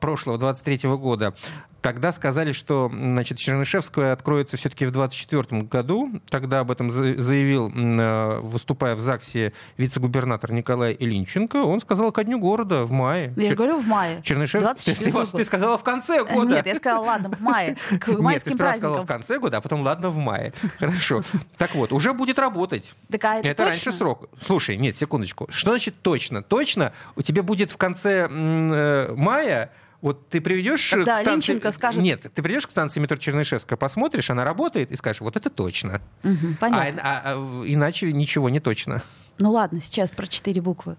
[0.00, 1.34] прошлого, 23 года.
[1.82, 6.20] Тогда сказали, что значит, Чернышевская откроется все-таки в 2024 году.
[6.28, 11.56] Тогда об этом заявил, э, выступая в ЗАГСе, вице-губернатор Николай Ильинченко.
[11.56, 13.34] Он сказал ко дню города в мае.
[13.36, 13.56] Я Чер...
[13.56, 14.22] говорю в мае.
[14.22, 14.94] Чернышевская.
[14.94, 16.54] Ты, ты, ты сказала в конце года.
[16.54, 17.76] Нет, я сказала, ладно, в мае.
[18.00, 18.74] К майским Нет, ты праздникам.
[18.76, 20.52] сказала в конце года, а потом, ладно, в мае.
[20.78, 21.22] Хорошо.
[21.58, 22.94] Так вот, уже будет работать.
[23.10, 24.28] Так, а это это раньше срок.
[24.40, 25.48] Слушай, нет, секундочку.
[25.50, 26.42] Что значит точно?
[26.42, 29.70] Точно у тебя будет в конце э, мая
[30.02, 31.52] вот ты приведешь Когда к станции...
[31.52, 32.02] Линченко скажет...
[32.02, 36.02] Нет, ты придешь к станции метро Чернышевская, посмотришь, она работает, и скажешь, вот это точно.
[36.24, 37.00] Угу, понятно.
[37.02, 39.02] А, а, а, иначе ничего не точно.
[39.38, 40.96] Ну ладно, сейчас про четыре буквы.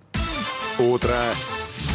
[0.80, 1.16] Утро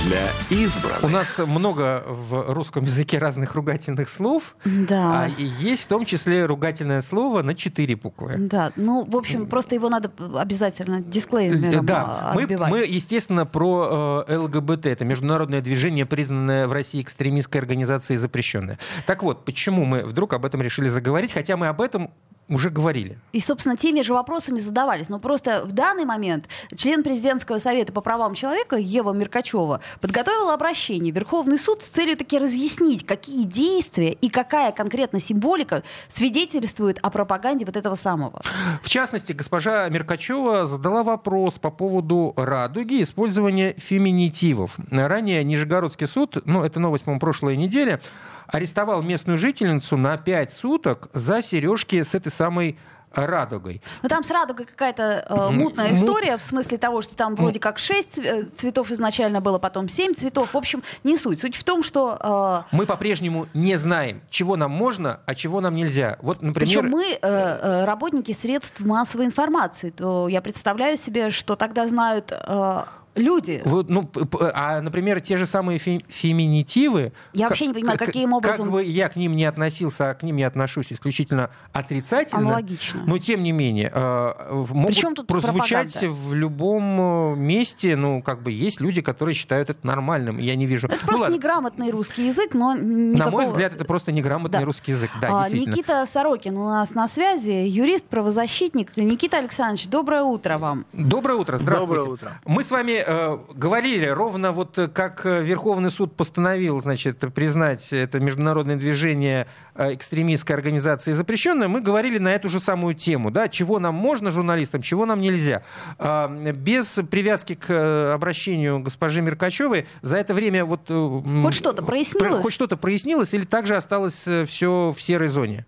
[0.05, 1.05] для избранных.
[1.05, 4.57] У нас много в русском языке разных ругательных слов.
[4.65, 5.25] Да.
[5.25, 8.37] А и есть в том числе ругательное слово на четыре буквы.
[8.39, 14.25] Да, ну, в общем, просто его надо обязательно дисклеймером Да, а, мы, мы, естественно, про
[14.27, 14.87] э, ЛГБТ.
[14.87, 18.79] Это международное движение, признанное в России экстремистской организацией и запрещенное.
[19.07, 22.11] Так вот, почему мы вдруг об этом решили заговорить, хотя мы об этом
[22.49, 23.19] уже говорили.
[23.33, 25.09] И, собственно, теми же вопросами задавались.
[25.09, 31.13] Но просто в данный момент член президентского совета по правам человека Ева Меркачева подготовила обращение
[31.13, 37.11] в Верховный суд с целью таки разъяснить, какие действия и какая конкретно символика свидетельствует о
[37.11, 38.43] пропаганде вот этого самого.
[38.83, 44.77] В частности, госпожа Меркачева задала вопрос по поводу радуги и использования феминитивов.
[44.91, 48.01] Ранее Нижегородский суд, ну, это новость, по-моему, прошлой недели,
[48.49, 52.79] арестовал местную жительницу на 5 суток за сережки с этой самой
[53.15, 53.81] радугой.
[54.03, 57.59] Ну там с радугой какая-то э, мутная Му- история, в смысле того, что там вроде
[57.59, 58.21] как 6
[58.55, 60.53] цветов изначально было, потом 7 цветов.
[60.53, 61.41] В общем, не суть.
[61.41, 62.65] Суть в том, что...
[62.71, 66.19] э, Мы по-прежнему не знаем, чего нам можно, а чего нам нельзя.
[66.21, 66.69] Вот, например...
[66.83, 69.89] Причем мы э, э, работники средств массовой информации.
[69.89, 72.83] То я представляю себе, что тогда знают э,
[73.19, 73.63] люди.
[73.65, 74.11] Вот, ну,
[74.55, 77.13] а, например, те же самые фе- феминитивы...
[77.33, 80.11] Я как- вообще не понимаю, как- каким образом- Как бы я к ним не относился,
[80.11, 82.41] а к ним я отношусь исключительно отрицательно.
[82.43, 83.03] Аналогично.
[83.07, 84.33] Но, тем не менее, э,
[84.73, 86.21] могут Причем тут прозвучать пропаганда?
[86.29, 87.97] в любом э, месте.
[87.97, 90.39] Ну, как бы есть люди, которые считают это нормальным.
[90.39, 90.87] Я не вижу...
[90.89, 91.35] Это Ну, просто ладно.
[91.35, 93.31] неграмотный русский язык, но На никакого...
[93.33, 94.65] мой взгляд, это просто неграмотный Да.
[94.65, 95.11] русский язык.
[95.21, 95.75] Да, А, действительно.
[95.75, 98.97] Никита Сорокин у нас на связи, юрист, правозащитник.
[98.97, 100.87] Никита Александрович, доброе утро вам.
[100.93, 101.95] Доброе утро, здравствуйте.
[102.03, 102.41] Доброе утро.
[102.45, 107.93] Мы с вами э, говорили ровно вот э, как э, Верховный суд постановил, значит, признать
[107.93, 113.49] это международное движение э, экстремистской организации запрещенное, мы говорили на эту же самую тему, да,
[113.49, 115.63] чего нам можно журналистам, чего нам нельзя.
[115.99, 120.83] Э, без привязки к обращению госпожи Меркачевой за это время вот...
[120.89, 122.43] э, Хоть что-то прояснилось?
[122.43, 125.67] Хоть что-то прояснилось или также осталось все в серой зоне?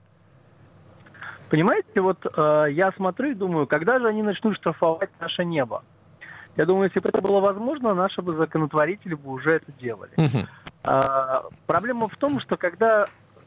[1.51, 5.83] Понимаете, вот э, я смотрю и думаю, когда же они начнут штрафовать наше небо?
[6.57, 10.11] Я думаю, если бы это было возможно, наши бы законотворители бы уже это делали.
[10.83, 13.07] А, проблема в том, что когда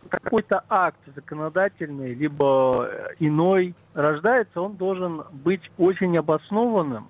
[0.09, 7.09] какой-то акт законодательный, либо э, иной рождается, он должен быть очень обоснованным,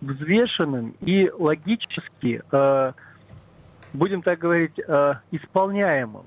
[0.00, 2.92] взвешенным и логически, э,
[3.92, 6.26] будем так говорить, э, исполняемым.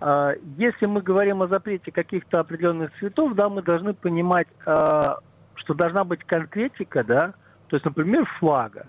[0.00, 5.02] А, Если мы говорим о запрете каких-то определенных цветов, да, мы должны понимать, э,
[5.54, 7.34] что должна быть конкретика, да,
[7.74, 8.86] то есть, например, флага.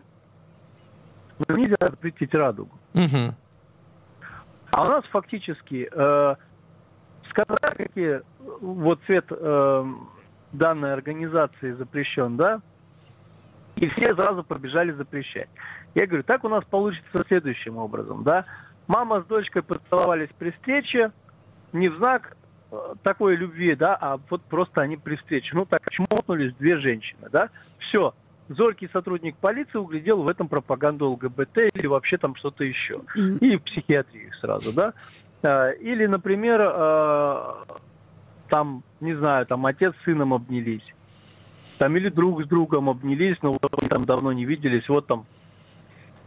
[1.39, 2.69] Ну, Нельзя запретить радугу.
[2.93, 3.33] Мгм.
[4.69, 6.35] А у нас фактически э,
[7.31, 8.21] сказали, какие
[8.61, 9.85] вот цвет э,
[10.51, 12.61] данной организации запрещен, да,
[13.77, 15.49] и все сразу побежали запрещать.
[15.95, 18.45] Я говорю, так у нас получится следующим образом, да.
[18.85, 21.11] Мама с дочкой поцеловались при встрече,
[21.73, 22.37] не в знак
[22.71, 25.55] э, такой любви, да, а вот просто они при встрече.
[25.55, 27.49] Ну так, чмокнулись две женщины, да.
[27.79, 28.13] Все.
[28.47, 33.01] Зоркий сотрудник полиции углядел в этом пропаганду ЛГБТ или вообще там что-то еще
[33.41, 34.93] и в психиатрию сразу, да.
[35.41, 37.53] Э, Или, например, э,
[38.49, 40.85] там, не знаю, там отец с сыном обнялись,
[41.79, 45.25] там или друг с другом обнялись, но вот они там давно не виделись, вот там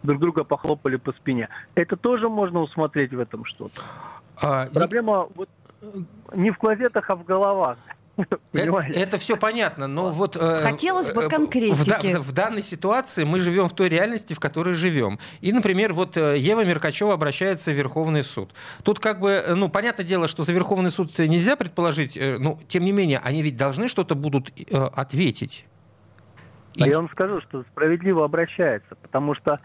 [0.02, 1.48] друг друга похлопали по спине.
[1.76, 3.80] Это тоже можно усмотреть в этом что-то.
[4.42, 5.48] А, Ник- Проблема вот
[6.34, 7.78] не в клозетах, а в головах.
[8.52, 8.98] Э- Понимаете?
[8.98, 10.36] Это, все понятно, но вот...
[10.36, 11.74] э, Хотелось бы э, конкретики.
[11.74, 15.18] В, да- в данной ситуации мы живем в той реальности, в которой живем.
[15.40, 18.52] И, например, вот Ева Меркачева обращается в Верховный суд.
[18.82, 22.92] Тут как бы, ну, понятное дело, что за Верховный суд нельзя предположить, но, тем не
[22.92, 25.64] менее, они ведь должны что-то будут ответить.
[26.74, 29.60] И- А я вам скажу, что справедливо обращается, потому что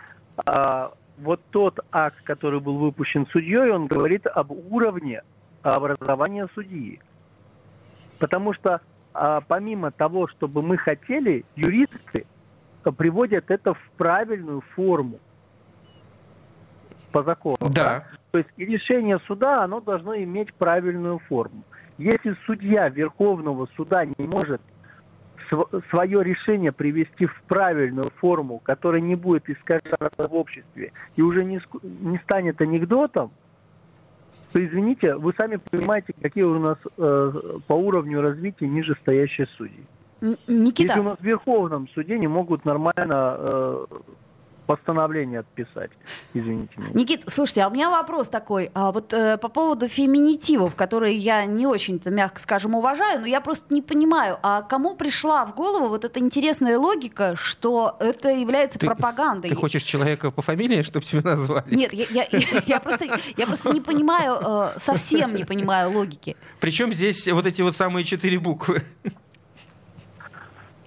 [0.46, 5.22] а, вот тот акт, который был выпущен судьей, он говорит об уровне
[5.62, 7.00] образования судьи.
[8.24, 8.80] Потому что
[9.14, 12.26] а, помимо того, чтобы мы хотели, юристы
[12.98, 15.20] приводят это в правильную форму
[17.12, 17.58] по закону.
[17.70, 18.06] Да.
[18.32, 21.66] То есть и решение суда, оно должно иметь правильную форму.
[21.98, 24.62] Если судья Верховного суда не может
[25.50, 31.44] св- свое решение привести в правильную форму, которая не будет искажаться в обществе и уже
[31.44, 33.34] не, не станет анекдотом,
[34.54, 37.32] то извините, вы сами понимаете, какие у нас э,
[37.68, 39.84] по уровню развития нижестоящие судьи.
[40.22, 43.86] Н- Если у Никита, нас в Верховном суде не могут нормально э,
[44.66, 45.92] постановление отписать.
[46.34, 46.90] Извините меня.
[46.94, 48.72] Никит, слушайте, а у меня вопрос такой.
[48.74, 53.42] А вот э, по поводу феминитивов, которые я не очень-то, мягко скажем, уважаю, но я
[53.42, 58.80] просто не понимаю, а кому пришла в голову вот эта интересная логика, что это является
[58.80, 59.50] Ты- пропагандой?
[59.50, 61.74] Ты хочешь человека по фамилии, чтобы тебя назвали?
[61.76, 62.28] Нет, я, я-
[62.66, 63.06] я просто,
[63.38, 64.38] я просто не понимаю,
[64.76, 66.36] э, совсем не понимаю логики.
[66.60, 68.82] Причем здесь вот эти вот самые четыре буквы.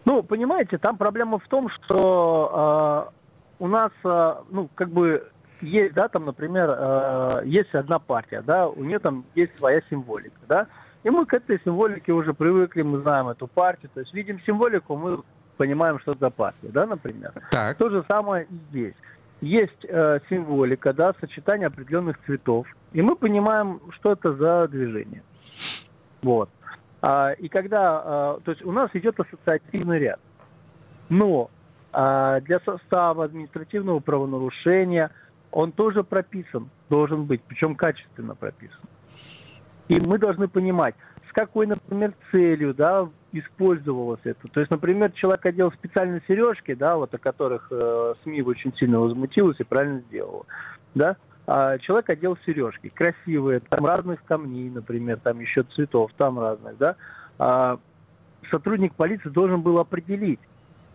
[0.04, 3.12] Ну, понимаете, там проблема в том, что э,
[3.58, 5.28] у нас, э, ну, как бы
[5.60, 10.38] есть, да, там, например, э, есть одна партия, да, у нее там есть своя символика,
[10.48, 10.66] да,
[11.02, 14.96] и мы к этой символике уже привыкли, мы знаем эту партию, то есть видим символику,
[14.96, 15.22] мы
[15.56, 17.32] понимаем, что это за партия, да, например.
[17.50, 17.76] Так.
[17.78, 18.94] То же самое и здесь.
[19.40, 25.22] Есть э, символика, да, сочетание определенных цветов, и мы понимаем, что это за движение.
[26.22, 26.50] Вот.
[27.02, 30.20] А, и когда, а, то есть у нас идет ассоциативный ряд.
[31.08, 31.50] Но
[31.96, 35.10] для состава административного правонарушения
[35.50, 38.80] он тоже прописан, должен быть, причем качественно прописан.
[39.88, 40.94] И мы должны понимать,
[41.28, 44.48] с какой, например, целью, да, использовалось это.
[44.48, 49.00] То есть, например, человек одел специальные сережки, да, вот о которых э, СМИ очень сильно
[49.00, 50.44] возмутилась и правильно сделала,
[50.94, 56.76] да, а человек одел сережки, красивые, там разных камней, например, там еще цветов, там разных,
[56.76, 56.96] да,
[57.38, 57.78] а
[58.50, 60.40] сотрудник полиции должен был определить,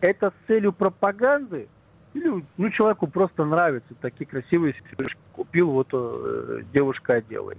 [0.02, 1.68] это с целью пропаганды
[2.14, 7.54] или ну, человеку просто нравятся такие красивые сережки, купил, вот э, девушка одела.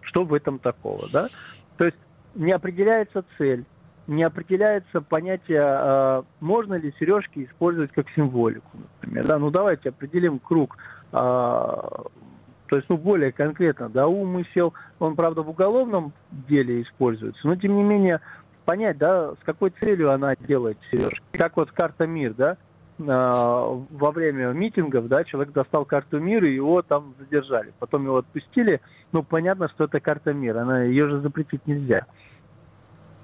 [0.00, 1.28] Что в этом такого, да?
[1.76, 1.96] То есть
[2.34, 3.64] не определяется цель,
[4.06, 8.68] не определяется понятие, э, можно ли сережки использовать как символику,
[9.00, 9.26] например.
[9.26, 9.38] Да?
[9.38, 10.76] Ну давайте определим круг,
[11.12, 17.54] э, то есть ну более конкретно, да, умысел, он, правда, в уголовном деле используется, но
[17.54, 18.20] тем не менее
[18.64, 21.22] понять, да, с какой целью она делает сережки.
[21.32, 22.56] Как вот карта МИР, да,
[22.98, 27.72] э, во время митингов, да, человек достал карту мира, и его там задержали.
[27.78, 28.80] Потом его отпустили.
[29.12, 30.62] Ну, понятно, что это карта мира.
[30.62, 32.06] Она, ее же запретить нельзя.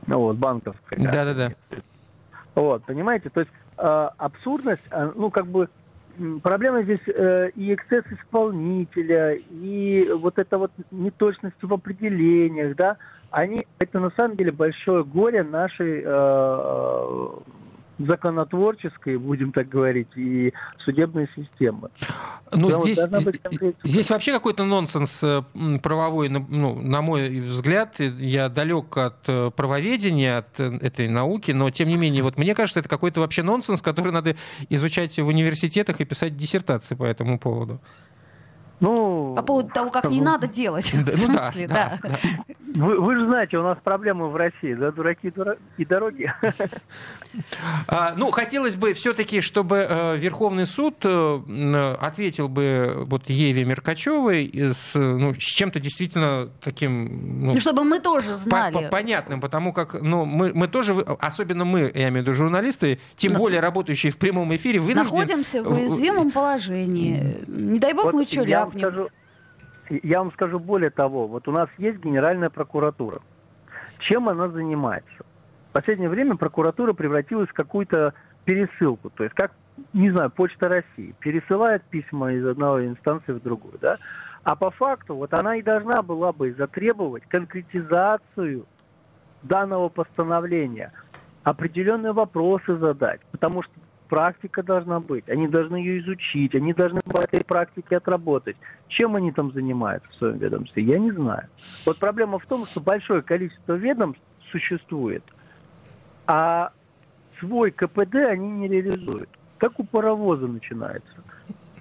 [0.06, 0.96] Ну, вот, банковская.
[0.96, 1.12] карта.
[1.12, 1.82] Да-да-да.
[2.54, 3.30] Вот, понимаете?
[3.30, 5.68] То есть э, абсурдность, э, ну, как бы
[6.42, 12.96] проблема здесь э, и эксцесс исполнителя, и вот эта вот неточность в определениях, да,
[13.30, 17.28] они, это на самом деле большое горе нашей э,
[17.98, 20.52] законотворческой, будем так говорить, и
[20.84, 21.90] судебной системы.
[22.52, 23.40] Ну, Да, вот здесь, быть
[23.84, 25.42] здесь вообще какой-то нонсенс э,
[25.82, 28.00] правовой, на- ну, на мой взгляд.
[28.00, 32.54] Я далек от э, правоведения, от э, этой науки, но, тем не менее, вот мне
[32.54, 34.34] кажется, это какой-то вообще нонсенс, который надо
[34.68, 37.80] изучать в университетах и писать диссертации по этому поводу.
[38.80, 40.90] Ну, По поводу того, как не ну, надо делать.
[40.92, 42.18] Да, В ну да, смысле, да, да.
[42.76, 46.32] Вы, вы же знаете, у нас проблемы в России, да, дураки и дура- и дороги.
[47.86, 54.50] А, ну, хотелось бы все-таки, чтобы э, Верховный суд э, ответил бы вот Еве Меркачевой
[54.74, 57.44] с, ну, с чем-то действительно таким...
[57.46, 58.72] ну, Ну, чтобы мы тоже знали.
[58.74, 62.98] по- Понятным, потому как ну, мы, мы тоже, особенно мы, я имею в виду журналисты,
[63.16, 65.04] тем Но- более работающие в прямом эфире, вынуждены...
[65.20, 67.36] Находимся в уязвимом положении.
[67.46, 68.36] Не дай бог Вот мы что
[68.74, 69.10] я вам скажу-
[70.02, 73.20] я вам скажу более того, вот у нас есть Генеральная прокуратура.
[73.98, 75.24] Чем она занимается?
[75.70, 79.52] В последнее время прокуратура превратилась в какую-то пересылку, то есть как,
[79.92, 83.98] не знаю, Почта России пересылает письма из одной инстанции в другую, да?
[84.42, 88.66] А по факту вот она и должна была бы затребовать конкретизацию
[89.42, 90.92] данного постановления,
[91.42, 93.72] определенные вопросы задать, потому что
[94.10, 98.56] практика должна быть, они должны ее изучить, они должны по этой практике отработать.
[98.88, 101.46] Чем они там занимаются в своем ведомстве, я не знаю.
[101.86, 105.22] Вот проблема в том, что большое количество ведомств существует,
[106.26, 106.72] а
[107.38, 109.30] свой КПД они не реализуют.
[109.58, 111.22] Как у паровоза начинается.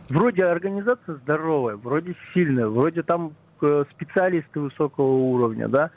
[0.09, 5.89] Вроде организация здоровая, вроде сильная, вроде там э, специалисты высокого уровня, да,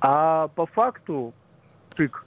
[0.00, 1.32] а по факту
[1.94, 2.24] тык,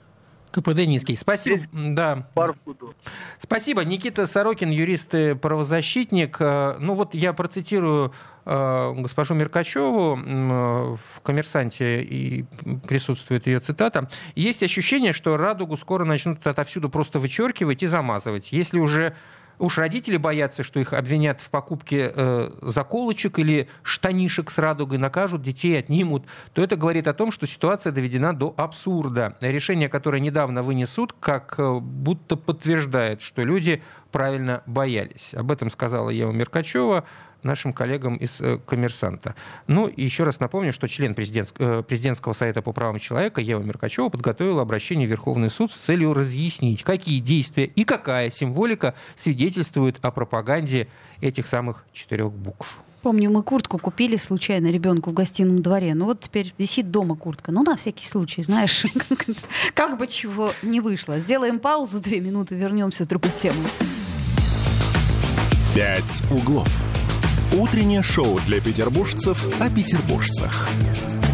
[0.52, 1.16] КПД низкий.
[1.16, 1.66] Спасибо.
[1.72, 2.28] Да.
[2.34, 2.94] парфуду.
[3.38, 3.84] Спасибо.
[3.84, 6.36] Никита Сорокин, юрист и правозащитник.
[6.40, 8.12] Э, Ну вот я процитирую
[8.44, 12.44] э, госпожу Меркачеву э, в «Коммерсанте» и
[12.86, 14.08] присутствует ее цитата.
[14.34, 18.52] «Есть ощущение, что радугу скоро начнут отовсюду просто вычеркивать и замазывать.
[18.52, 19.14] Если уже
[19.58, 25.42] Уж родители боятся, что их обвинят в покупке э, заколочек или штанишек с радугой, накажут,
[25.42, 29.36] детей отнимут, то это говорит о том, что ситуация доведена до абсурда.
[29.40, 35.34] Решение, которое недавно вынес суд, как э, будто подтверждает, что люди правильно боялись.
[35.34, 37.04] Об этом сказала Ева Меркачева
[37.44, 39.34] нашим коллегам из э, «Коммерсанта».
[39.66, 44.08] Ну, и еще раз напомню, что член э, президентского совета по правам человека Ева Меркачева
[44.08, 50.10] подготовила обращение в Верховный суд с целью разъяснить, какие действия и какая символика свидетельствует о
[50.10, 50.88] пропаганде
[51.20, 52.78] этих самых четырех букв.
[53.02, 55.94] Помню, мы куртку купили случайно ребенку в гостином дворе.
[55.94, 57.50] Ну вот теперь висит дома куртка.
[57.50, 58.86] Ну, на всякий случай, знаешь,
[59.74, 61.18] как бы чего не вышло.
[61.18, 63.66] Сделаем паузу, две минуты, вернемся с другой темой.
[65.74, 67.01] «Пять углов».
[67.54, 70.70] Утреннее шоу для петербуржцев о петербуржцах.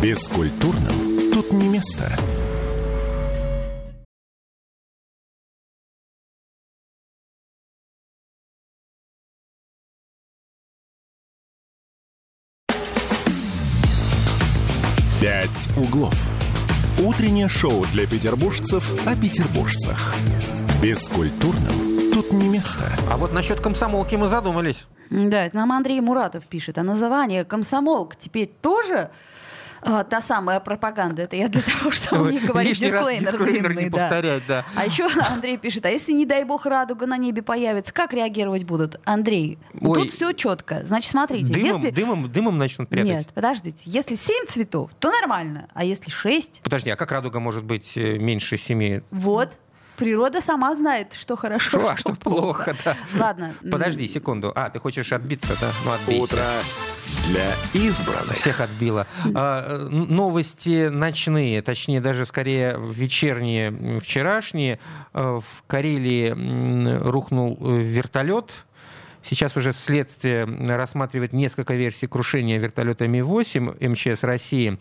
[0.03, 2.11] Бескультурным тут не место.
[15.21, 16.15] «Пять углов».
[17.01, 20.17] Утреннее шоу для петербуржцев о петербуржцах.
[20.83, 22.91] Бескультурным тут не место.
[23.09, 24.87] А вот насчет комсомолки мы задумались.
[25.11, 26.79] Да, это нам Андрей Муратов пишет.
[26.79, 29.11] А название «Комсомолка» теперь тоже
[29.83, 31.23] а, та самая пропаганда.
[31.23, 33.85] Это я для того, чтобы не говорить дисклеймер дисклеймер длинный.
[33.85, 33.99] не да.
[33.99, 34.65] повторять, да.
[34.75, 38.65] А еще Андрей пишет, а если, не дай бог, радуга на небе появится, как реагировать
[38.65, 39.01] будут?
[39.05, 40.01] Андрей, Ой.
[40.01, 40.83] тут все четко.
[40.85, 41.91] Значит, смотрите, Дымом, если...
[41.91, 43.11] дымом, дымом начнут прятать.
[43.11, 43.83] Нет, подождите.
[43.87, 45.69] Если семь цветов, то нормально.
[45.75, 49.03] А если шесть, Подожди, а как радуга может быть э, меньше семи?
[49.11, 49.57] вот,
[49.99, 52.97] природа сама знает, что хорошо, Шо, а что плохо, да.
[53.19, 53.55] Ладно.
[53.71, 54.53] Подожди секунду.
[54.55, 55.71] А, ты хочешь отбиться, да?
[55.85, 56.23] Ну, отбейся.
[56.23, 56.45] Утро
[57.29, 58.37] для избранных.
[58.37, 59.07] Всех отбило.
[59.35, 64.79] А, новости ночные, точнее даже скорее вечерние, вчерашние.
[65.13, 66.31] Э, В Карелии
[67.03, 68.65] рухнул э, вертолет.
[69.23, 74.79] Сейчас уже следствие рассматривает несколько версий крушения вертолета Ми-8 МЧС России.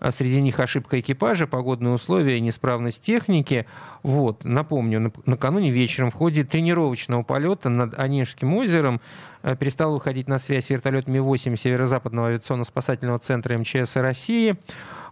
[0.00, 3.66] А Среди них ошибка экипажа, погодные условия, неисправность техники.
[4.02, 9.00] Вот, напомню, нап- накануне вечером в ходе тренировочного полета над Онежским озером
[9.42, 14.56] э, перестал выходить на связь вертолет Ми-8 Северо-Западного авиационно-спасательного центра МЧС России.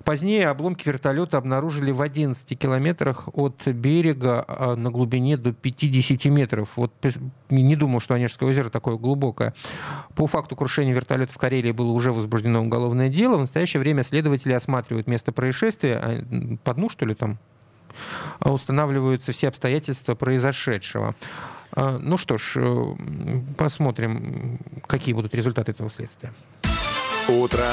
[0.07, 6.68] Позднее обломки вертолета обнаружили в 11 километрах от берега а, на глубине до 50 метров.
[6.76, 6.92] Вот
[7.50, 9.52] не думал, что Онежское озеро такое глубокое.
[10.14, 13.36] По факту крушения вертолета в Карелии было уже возбуждено уголовное дело.
[13.36, 15.96] В настоящее время следователи осматривают место происшествия.
[16.00, 17.38] А, По дну, что ли, там?
[18.38, 21.16] А, Устанавливаются все обстоятельства произошедшего.
[21.74, 22.94] Ну что ж, э,
[23.59, 26.32] посмотрим, какие будут результаты этого следствия.
[27.28, 27.66] Утро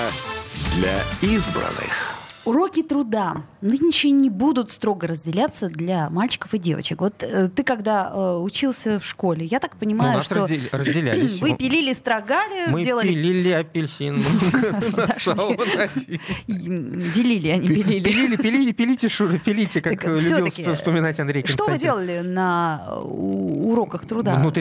[0.76, 2.13] для избранных.
[2.46, 7.00] Уроки труда нынче не будут строго разделяться для мальчиков и девочек.
[7.00, 10.68] Вот э, ты когда э, учился в школе, я так Ну, понимаю, нас что раздел-
[10.72, 11.38] разделялись.
[11.42, 14.18] вы пилили, строгали, Мы делали, пилили апельсин.
[16.48, 18.00] Делили, а не пилили.
[18.02, 24.38] Пилили, пилили, пилите, Шура, пилите, как любил вспоминать Андрей Что вы делали на уроках труда?
[24.38, 24.52] Ну,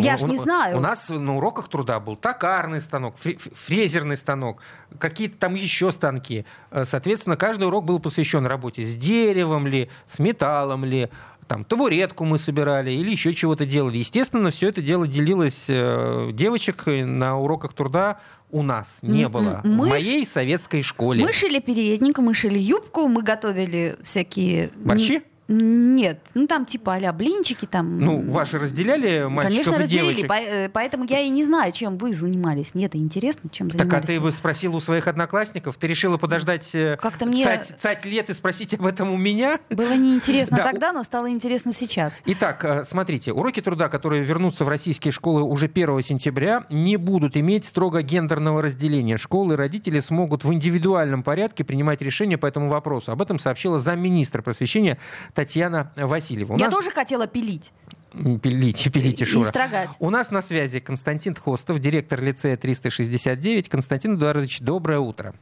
[0.00, 0.78] Я ж у- не знаю.
[0.78, 4.60] У нас на уроках труда был токарный станок, фрезерный станок,
[4.98, 6.44] какие-то там еще станки.
[6.70, 11.08] Э, Соответственно, каждый урок был посвящен работе с деревом ли, с металлом ли,
[11.46, 13.98] там табуретку мы собирали или еще чего-то делали.
[13.98, 18.20] Естественно, все это дело делилось э, девочек на уроках труда
[18.52, 19.60] у нас не М, было.
[19.64, 21.24] м, мы В моей советской школе.
[21.24, 24.70] Мы шили передник, мы шили юбку, мы готовили всякие...
[24.76, 25.22] Борщи?
[25.52, 27.98] Нет, ну там типа а блинчики там.
[27.98, 31.98] Ну, ваши разделяли мальчиков Конечно, и разделили, по- э, поэтому я и не знаю, чем
[31.98, 32.72] вы занимались.
[32.74, 34.06] Мне это интересно, чем Так а занимались.
[34.06, 34.26] ты вы.
[34.26, 35.76] бы спросил у своих одноклассников?
[35.76, 39.58] Ты решила подождать э, Как-то мне- цать, цать лет и спросить об этом у меня?
[39.70, 42.12] Было неинтересно Да, тогда, но стало интересно сейчас.
[42.26, 47.36] Итак, э, смотрите, уроки труда, которые вернутся в российские школы уже 1 сентября, не будут
[47.36, 49.16] иметь строго гендерного разделения.
[49.16, 53.10] Школы и родители смогут в индивидуальном порядке принимать решения по этому вопросу.
[53.10, 54.96] Об этом сообщила замминистра просвещения
[55.44, 56.52] Татьяна Васильева.
[56.52, 57.72] У Я нас- тоже хотела пилить.
[58.12, 59.48] Пилите, пилите, И Шура.
[59.48, 59.88] строгать.
[59.98, 63.70] У нас на связи Константин Хостов, директор лицея 369.
[63.70, 65.32] Константин Эдуардович, доброе утро.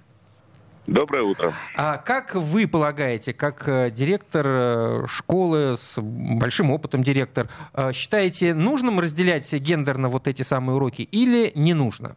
[0.86, 1.53] Доброе утро.
[1.76, 8.55] А как вы полагаете, как э, директор э, школы с большим опытом директор, э, считаете
[8.55, 12.14] нужным разделять гендерно вот эти самые уроки или не нужно?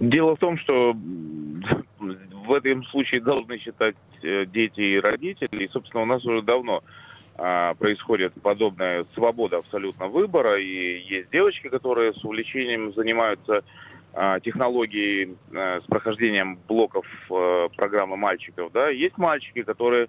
[0.00, 5.64] Дело в том, что в этом случае должны считать э, дети и родители.
[5.64, 6.82] И, собственно, у нас уже давно
[7.38, 10.60] а, происходит подобная свобода абсолютно выбора.
[10.60, 13.62] И есть девочки, которые с увлечением занимаются
[14.14, 18.72] а, технологией а, с прохождением блоков а, программы мальчиков.
[18.72, 18.88] Да?
[18.88, 20.08] Есть мальчики, которые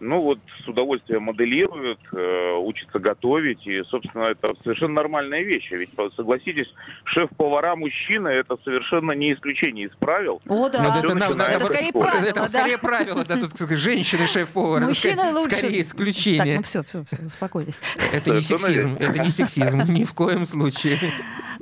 [0.00, 5.70] ну вот с удовольствием моделируют, э, учатся готовить, и, собственно, это совершенно нормальная вещь.
[5.70, 6.68] Ведь, согласитесь,
[7.04, 10.40] шеф-повара мужчина– это совершенно не исключение из правил.
[10.48, 10.78] О, да.
[11.00, 12.04] Всё это, на- это скорее школы.
[12.06, 12.48] правило, это да.
[12.48, 14.78] скорее правило, да, тут женщины шеф-повар.
[14.78, 15.56] это Мужчина скорее- лучше.
[15.56, 16.56] Скорее Так, исключение.
[16.56, 17.78] ну все, все, все, успокоились.
[18.12, 20.98] Это не сексизм, это не сексизм, ни в коем случае.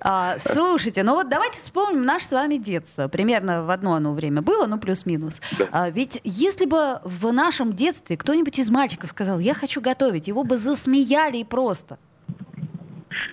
[0.01, 3.09] А, слушайте, ну вот давайте вспомним наше с вами детство.
[3.09, 5.41] Примерно в одно оно время было, ну плюс-минус.
[5.59, 5.69] Да.
[5.73, 10.45] А, ведь если бы в нашем детстве кто-нибудь из мальчиков сказал, я хочу готовить, его
[10.45, 11.99] бы засмеяли и просто.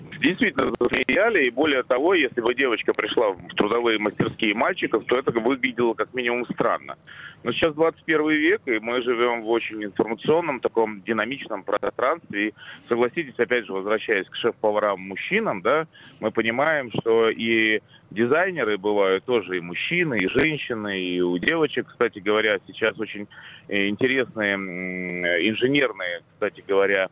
[0.00, 5.32] Действительно, засмеяли, и более того, если бы девочка пришла в трудовые мастерские мальчиков, то это
[5.32, 6.96] выглядело как минимум странно.
[7.42, 12.48] Но сейчас 21 век, и мы живем в очень информационном, таком динамичном пространстве.
[12.48, 12.54] И
[12.88, 15.86] согласитесь, опять же, возвращаясь к шеф-поварам мужчинам, да,
[16.20, 17.80] мы понимаем, что и
[18.10, 23.26] дизайнеры бывают тоже и мужчины, и женщины, и у девочек, кстати говоря, сейчас очень
[23.68, 27.08] э, интересные инженерные, кстати говоря,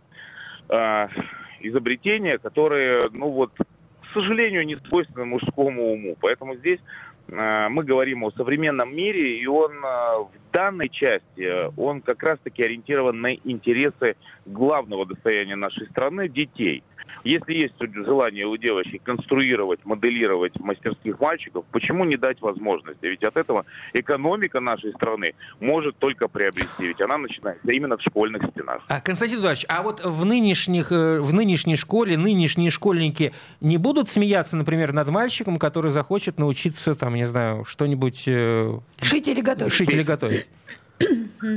[0.68, 1.08] а,
[1.60, 6.16] изобретения, которые, ну вот, к сожалению, не свойственны мужскому уму.
[6.20, 6.80] Поэтому здесь
[7.28, 12.62] э, мы говорим о современном мире, и он э, в данной части, он как раз-таки
[12.62, 16.82] ориентирован на интересы главного достояния нашей страны– детей.
[17.24, 23.06] Если есть желание у девочек конструировать, моделировать мастерских мальчиков, почему не дать возможности?
[23.06, 28.42] Ведь от этого экономика нашей страны может только приобрести, ведь она начинается именно в школьных
[28.50, 28.82] стенах.
[28.88, 34.08] А, Константин Эдуардович, а вот в, нынешних, э, в нынешней школе нынешние школьники не будут
[34.08, 38.24] смеяться, например, над мальчиком, который захочет научиться, там, не знаю, что-нибудь...
[38.26, 39.72] э, Шить или готовить?
[39.72, 40.46] Шить или готовить?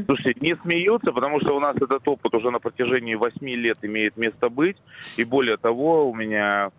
[0.05, 4.15] Слушайте, не смеются, потому что у нас этот опыт уже на протяжении восьми лет имеет
[4.17, 4.77] место быть.
[5.17, 6.71] И более того, у меня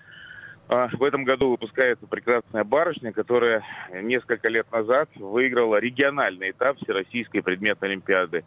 [0.66, 3.62] а, в этом году выпускается прекрасная барышня, которая
[4.02, 8.44] несколько лет назад выиграла региональный этап Всероссийской предметной олимпиады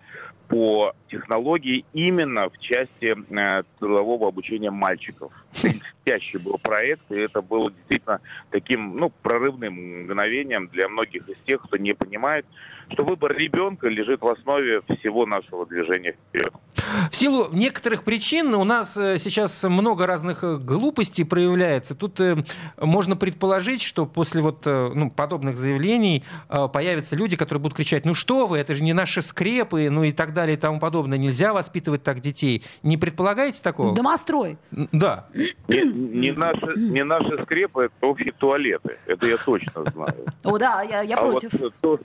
[0.48, 5.32] по технологии именно в части э, трудового обучения мальчиков.
[5.62, 11.62] Блестящий был проект, и это было действительно таким ну, прорывным мгновением для многих из тех,
[11.62, 12.46] кто не понимает,
[12.92, 16.52] что выбор ребенка лежит в основе всего нашего движения вперед.
[17.12, 21.96] В силу некоторых причин у нас э, сейчас много разных э, глупостей проявляется.
[21.96, 22.38] Тут э,
[22.80, 26.24] можно предположить, что после вот ну, подобных заявлений
[26.74, 30.12] появятся люди, которые будут кричать, ну что вы, это же не наши скрепы, ну и
[30.12, 31.18] так далее и тому подобное.
[31.18, 32.64] Нельзя воспитывать так детей.
[32.84, 33.96] Не предполагаете такого?
[33.96, 34.58] Домострой.
[34.72, 35.28] Да.
[35.34, 38.98] Не, не наши, не наши скрепы, это общие туалеты.
[39.06, 40.26] Это я точно знаю.
[40.44, 41.54] О, да, я, я а против.
[41.54, 42.00] вот то,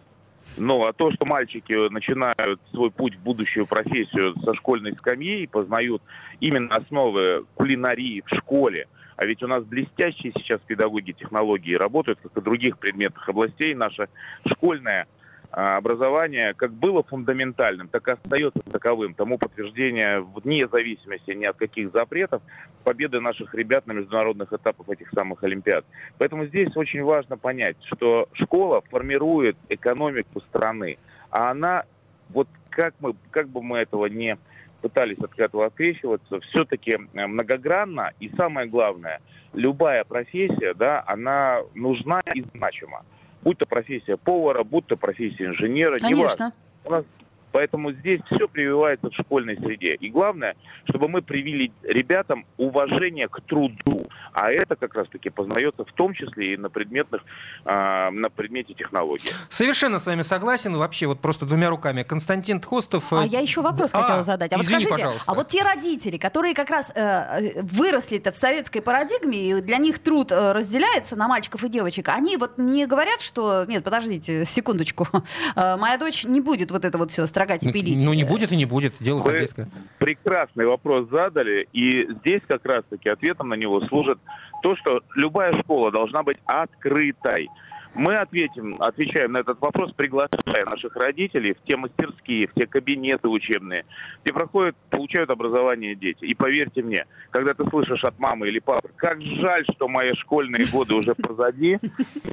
[0.56, 5.46] ну, а то, что мальчики начинают свой путь в будущую профессию со школьной скамьи и
[5.46, 6.02] познают
[6.40, 12.36] именно основы кулинарии в школе, а ведь у нас блестящие сейчас педагоги технологии работают, как
[12.36, 13.74] и в других предметных областей.
[13.74, 14.08] Наше
[14.46, 15.21] школьное а,
[15.52, 19.12] образование как было фундаментальным, так и остается таковым.
[19.14, 22.42] Тому подтверждение вне зависимости ни от каких запретов
[22.84, 25.84] победы наших ребят на международных этапах этих самых Олимпиад.
[26.18, 30.98] Поэтому здесь очень важно понять, что школа формирует экономику страны,
[31.30, 31.84] а она,
[32.30, 34.38] вот как, мы, как бы мы этого не
[34.80, 38.12] пытались от этого открещиваться, все-таки многогранна.
[38.20, 39.20] И самое главное,
[39.52, 43.04] любая профессия, да, она нужна и значима.
[43.42, 46.10] Будь то профессия повара, будь то профессия инженера, неважно.
[46.10, 46.52] Конечно.
[46.84, 47.04] У нас
[47.52, 49.94] Поэтому здесь все прививается в школьной среде.
[49.94, 50.56] И главное,
[50.88, 54.06] чтобы мы привили ребятам уважение к труду.
[54.32, 57.22] А это как раз-таки познается в том числе и на предметных,
[57.64, 59.30] а, на предмете технологий.
[59.48, 60.76] Совершенно с вами согласен.
[60.76, 62.02] Вообще, вот просто двумя руками.
[62.02, 63.12] Константин Тхостов...
[63.12, 64.52] А э, я еще вопрос а, хотела задать.
[64.52, 65.30] А вот извини, скажите, пожалуйста.
[65.30, 69.98] а вот те родители, которые как раз э, выросли-то в советской парадигме, и для них
[69.98, 73.64] труд э, разделяется на мальчиков и девочек, они вот не говорят, что...
[73.66, 75.06] Нет, подождите, секундочку.
[75.54, 78.04] Э, моя дочь не будет вот это вот все строгать и пилить.
[78.04, 78.94] Ну, не будет и не будет.
[79.00, 79.68] Дело Вы хозяйское.
[79.98, 84.18] прекрасный вопрос задали, и здесь как раз-таки ответом на него служит
[84.62, 87.48] то, что любая школа должна быть открытой.
[87.94, 93.28] Мы ответим, отвечаем на этот вопрос, приглашая наших родителей в те мастерские, в те кабинеты
[93.28, 93.84] учебные,
[94.24, 96.24] где проходят, получают образование дети.
[96.24, 100.66] И поверьте мне, когда ты слышишь от мамы или папы, как жаль, что мои школьные
[100.66, 101.78] годы уже позади,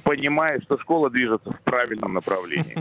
[0.04, 2.78] понимаешь, что школа движется в правильном направлении.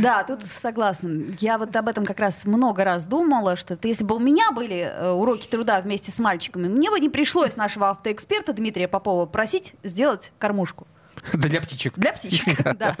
[0.00, 1.10] Да, тут согласна.
[1.40, 4.76] Я вот об этом как раз много раз думала, что если бы у меня были
[4.76, 9.74] э, уроки труда вместе с мальчиками, мне бы не пришлось нашего автоэксперта Дмитрия Попова просить
[9.82, 10.86] сделать кормушку.
[11.32, 11.94] Да для птичек.
[11.96, 12.96] Для птичек, да.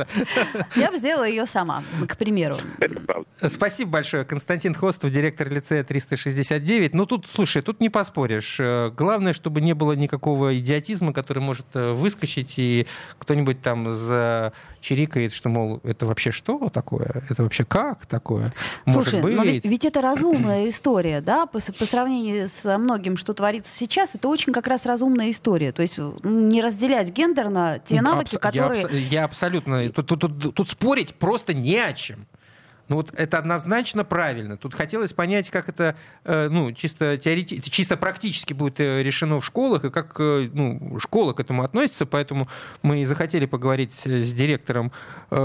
[0.76, 2.56] Я бы сделала ее сама, к примеру.
[3.48, 4.24] Спасибо большое.
[4.24, 6.94] Константин Хостов, директор лицея 369.
[6.94, 8.56] Ну, тут, слушай, тут не поспоришь.
[8.60, 12.86] Э, Главное, чтобы не было никакого идиотизма, который может э, выскочить, и
[13.18, 17.22] кто-нибудь там зачирикает, что, мол, это вообще что такое?
[17.28, 18.52] Это вообще как такое?
[18.86, 19.54] Слушай, Может но быть?
[19.54, 24.52] ведь, ведь это разумная история, да, по, сравнению со многим, что творится сейчас, это очень
[24.52, 25.72] как раз разумная история.
[25.72, 28.84] То есть не разделять гендерно те навыки, Абс- я которые...
[28.84, 29.88] абс- Я, абсолютно...
[29.90, 32.26] Тут, тут- тут- тут спорить просто не о чем.
[32.88, 34.56] Ну вот это однозначно правильно.
[34.56, 35.94] Тут хотелось понять, как это
[36.24, 40.98] э, ну, чисто, теоретически, чисто практически будет э, решено в школах, и как э, ну,
[40.98, 42.04] школа к этому относится.
[42.06, 42.48] Поэтому
[42.82, 44.92] мы и захотели поговорить с директором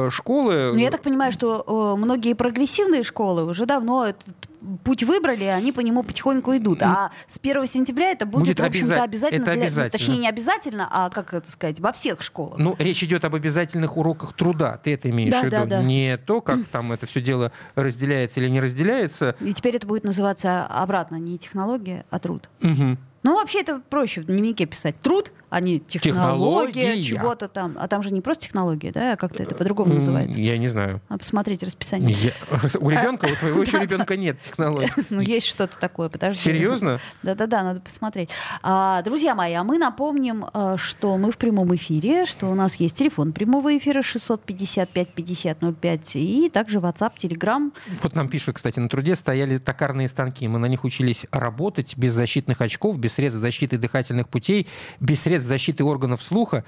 [0.10, 0.74] школы.
[0.74, 4.36] Ну, я так понимаю, что многие прогрессивные школы уже давно этот
[4.84, 6.82] путь выбрали, они по нему потихоньку идут.
[6.82, 9.44] А с 1 сентября это будет, будет в общем-то, обязательно.
[9.44, 9.90] Это для, обязательно.
[9.92, 12.58] Точнее, не обязательно, а, как это сказать, во всех школах.
[12.58, 14.80] Ну, речь идет об обязательных уроках труда.
[14.84, 15.56] Ты это имеешь да, в виду?
[15.56, 15.84] Да, да.
[15.84, 19.36] Не то, как там это все дело разделяется или не разделяется.
[19.40, 22.50] И теперь это будет называться обратно не технология, а труд.
[22.62, 22.98] Угу.
[23.24, 24.96] Ну, вообще это проще в дневнике писать.
[25.02, 27.02] Труд, а не технология, технология.
[27.02, 27.78] чего-то там.
[27.80, 30.38] А там же не просто технология, да, а как-то это по-другому называется.
[30.40, 31.02] Я не знаю.
[31.08, 32.18] А посмотреть расписание.
[32.18, 32.34] Я...
[32.80, 34.92] У ребенка, у твоего еще ребенка нет технологии.
[35.10, 36.40] Ну, есть что-то такое, подожди.
[36.40, 37.00] Серьезно?
[37.24, 38.30] Да-да-да, надо посмотреть.
[38.62, 42.76] А, друзья мои, а мы напомним, а, что мы в прямом эфире, что у нас
[42.76, 47.72] есть телефон прямого эфира 655-5005 и также WhatsApp, Telegram.
[48.04, 50.48] Вот нам пишут, кстати, на труде стояли токарные станки.
[50.48, 54.68] Мы на них учились работать без защитных очков, без средств защиты дыхательных путей,
[55.00, 56.64] без средств защиты органов слуха.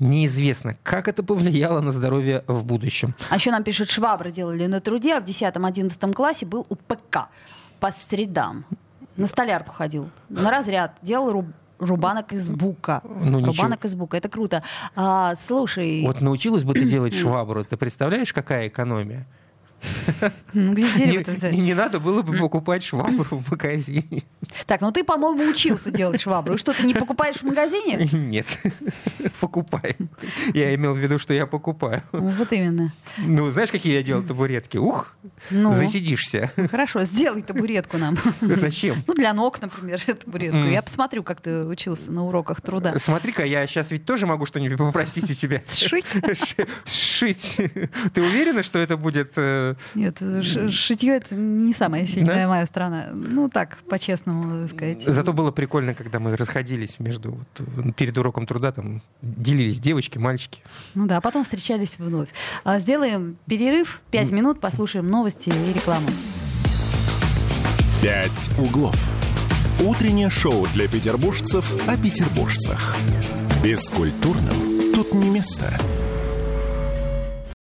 [0.00, 3.14] Неизвестно, как это повлияло на здоровье в будущем.
[3.30, 7.28] А еще нам пишут, швабры делали на труде, а в 10-11 классе был УПК
[7.80, 8.64] по средам.
[9.16, 11.46] На столярку ходил, на разряд, делал руб
[11.78, 13.02] рубанок из бука.
[13.04, 14.16] Ну, рубанок из бука.
[14.16, 14.62] Это круто.
[14.96, 16.02] А, слушай.
[16.04, 17.64] Вот научилась бы ты делать швабру.
[17.64, 19.26] Ты представляешь, какая экономия?
[20.52, 21.52] Ну, где дерево взять?
[21.52, 24.22] Не, не надо было бы покупать швабру в магазине.
[24.66, 26.54] Так, ну ты, по-моему, учился делать швабру.
[26.54, 28.08] И что, ты не покупаешь в магазине?
[28.12, 28.46] Нет,
[29.40, 30.08] покупаем.
[30.54, 32.02] Я имел в виду, что я покупаю.
[32.12, 32.92] Ну, вот именно.
[33.18, 34.78] Ну, знаешь, какие я делал табуретки?
[34.78, 35.14] Ух,
[35.50, 36.52] ну, засидишься.
[36.70, 38.16] Хорошо, сделай табуретку нам.
[38.40, 38.96] Зачем?
[39.06, 40.58] Ну, для ног, например, табуретку.
[40.58, 42.98] Я посмотрю, как ты учился на уроках труда.
[42.98, 45.62] Смотри-ка, я сейчас ведь тоже могу что-нибудь попросить у тебя.
[45.68, 46.16] Сшить?
[46.84, 47.56] Сшить.
[48.14, 50.22] Ты уверена, что это будет э, нет,
[50.70, 52.48] шитье это не самая сильная да?
[52.48, 53.08] моя страна.
[53.12, 55.02] Ну так, по-честному сказать.
[55.04, 60.62] Зато было прикольно, когда мы расходились между вот, перед уроком труда, там делились девочки, мальчики.
[60.94, 62.28] Ну да, а потом встречались вновь.
[62.64, 66.08] А, сделаем перерыв, пять минут, послушаем новости и рекламу.
[68.02, 68.96] «Пять углов».
[69.84, 72.96] Утреннее шоу для петербуржцев о петербуржцах.
[73.62, 75.72] Бескультурным тут не место.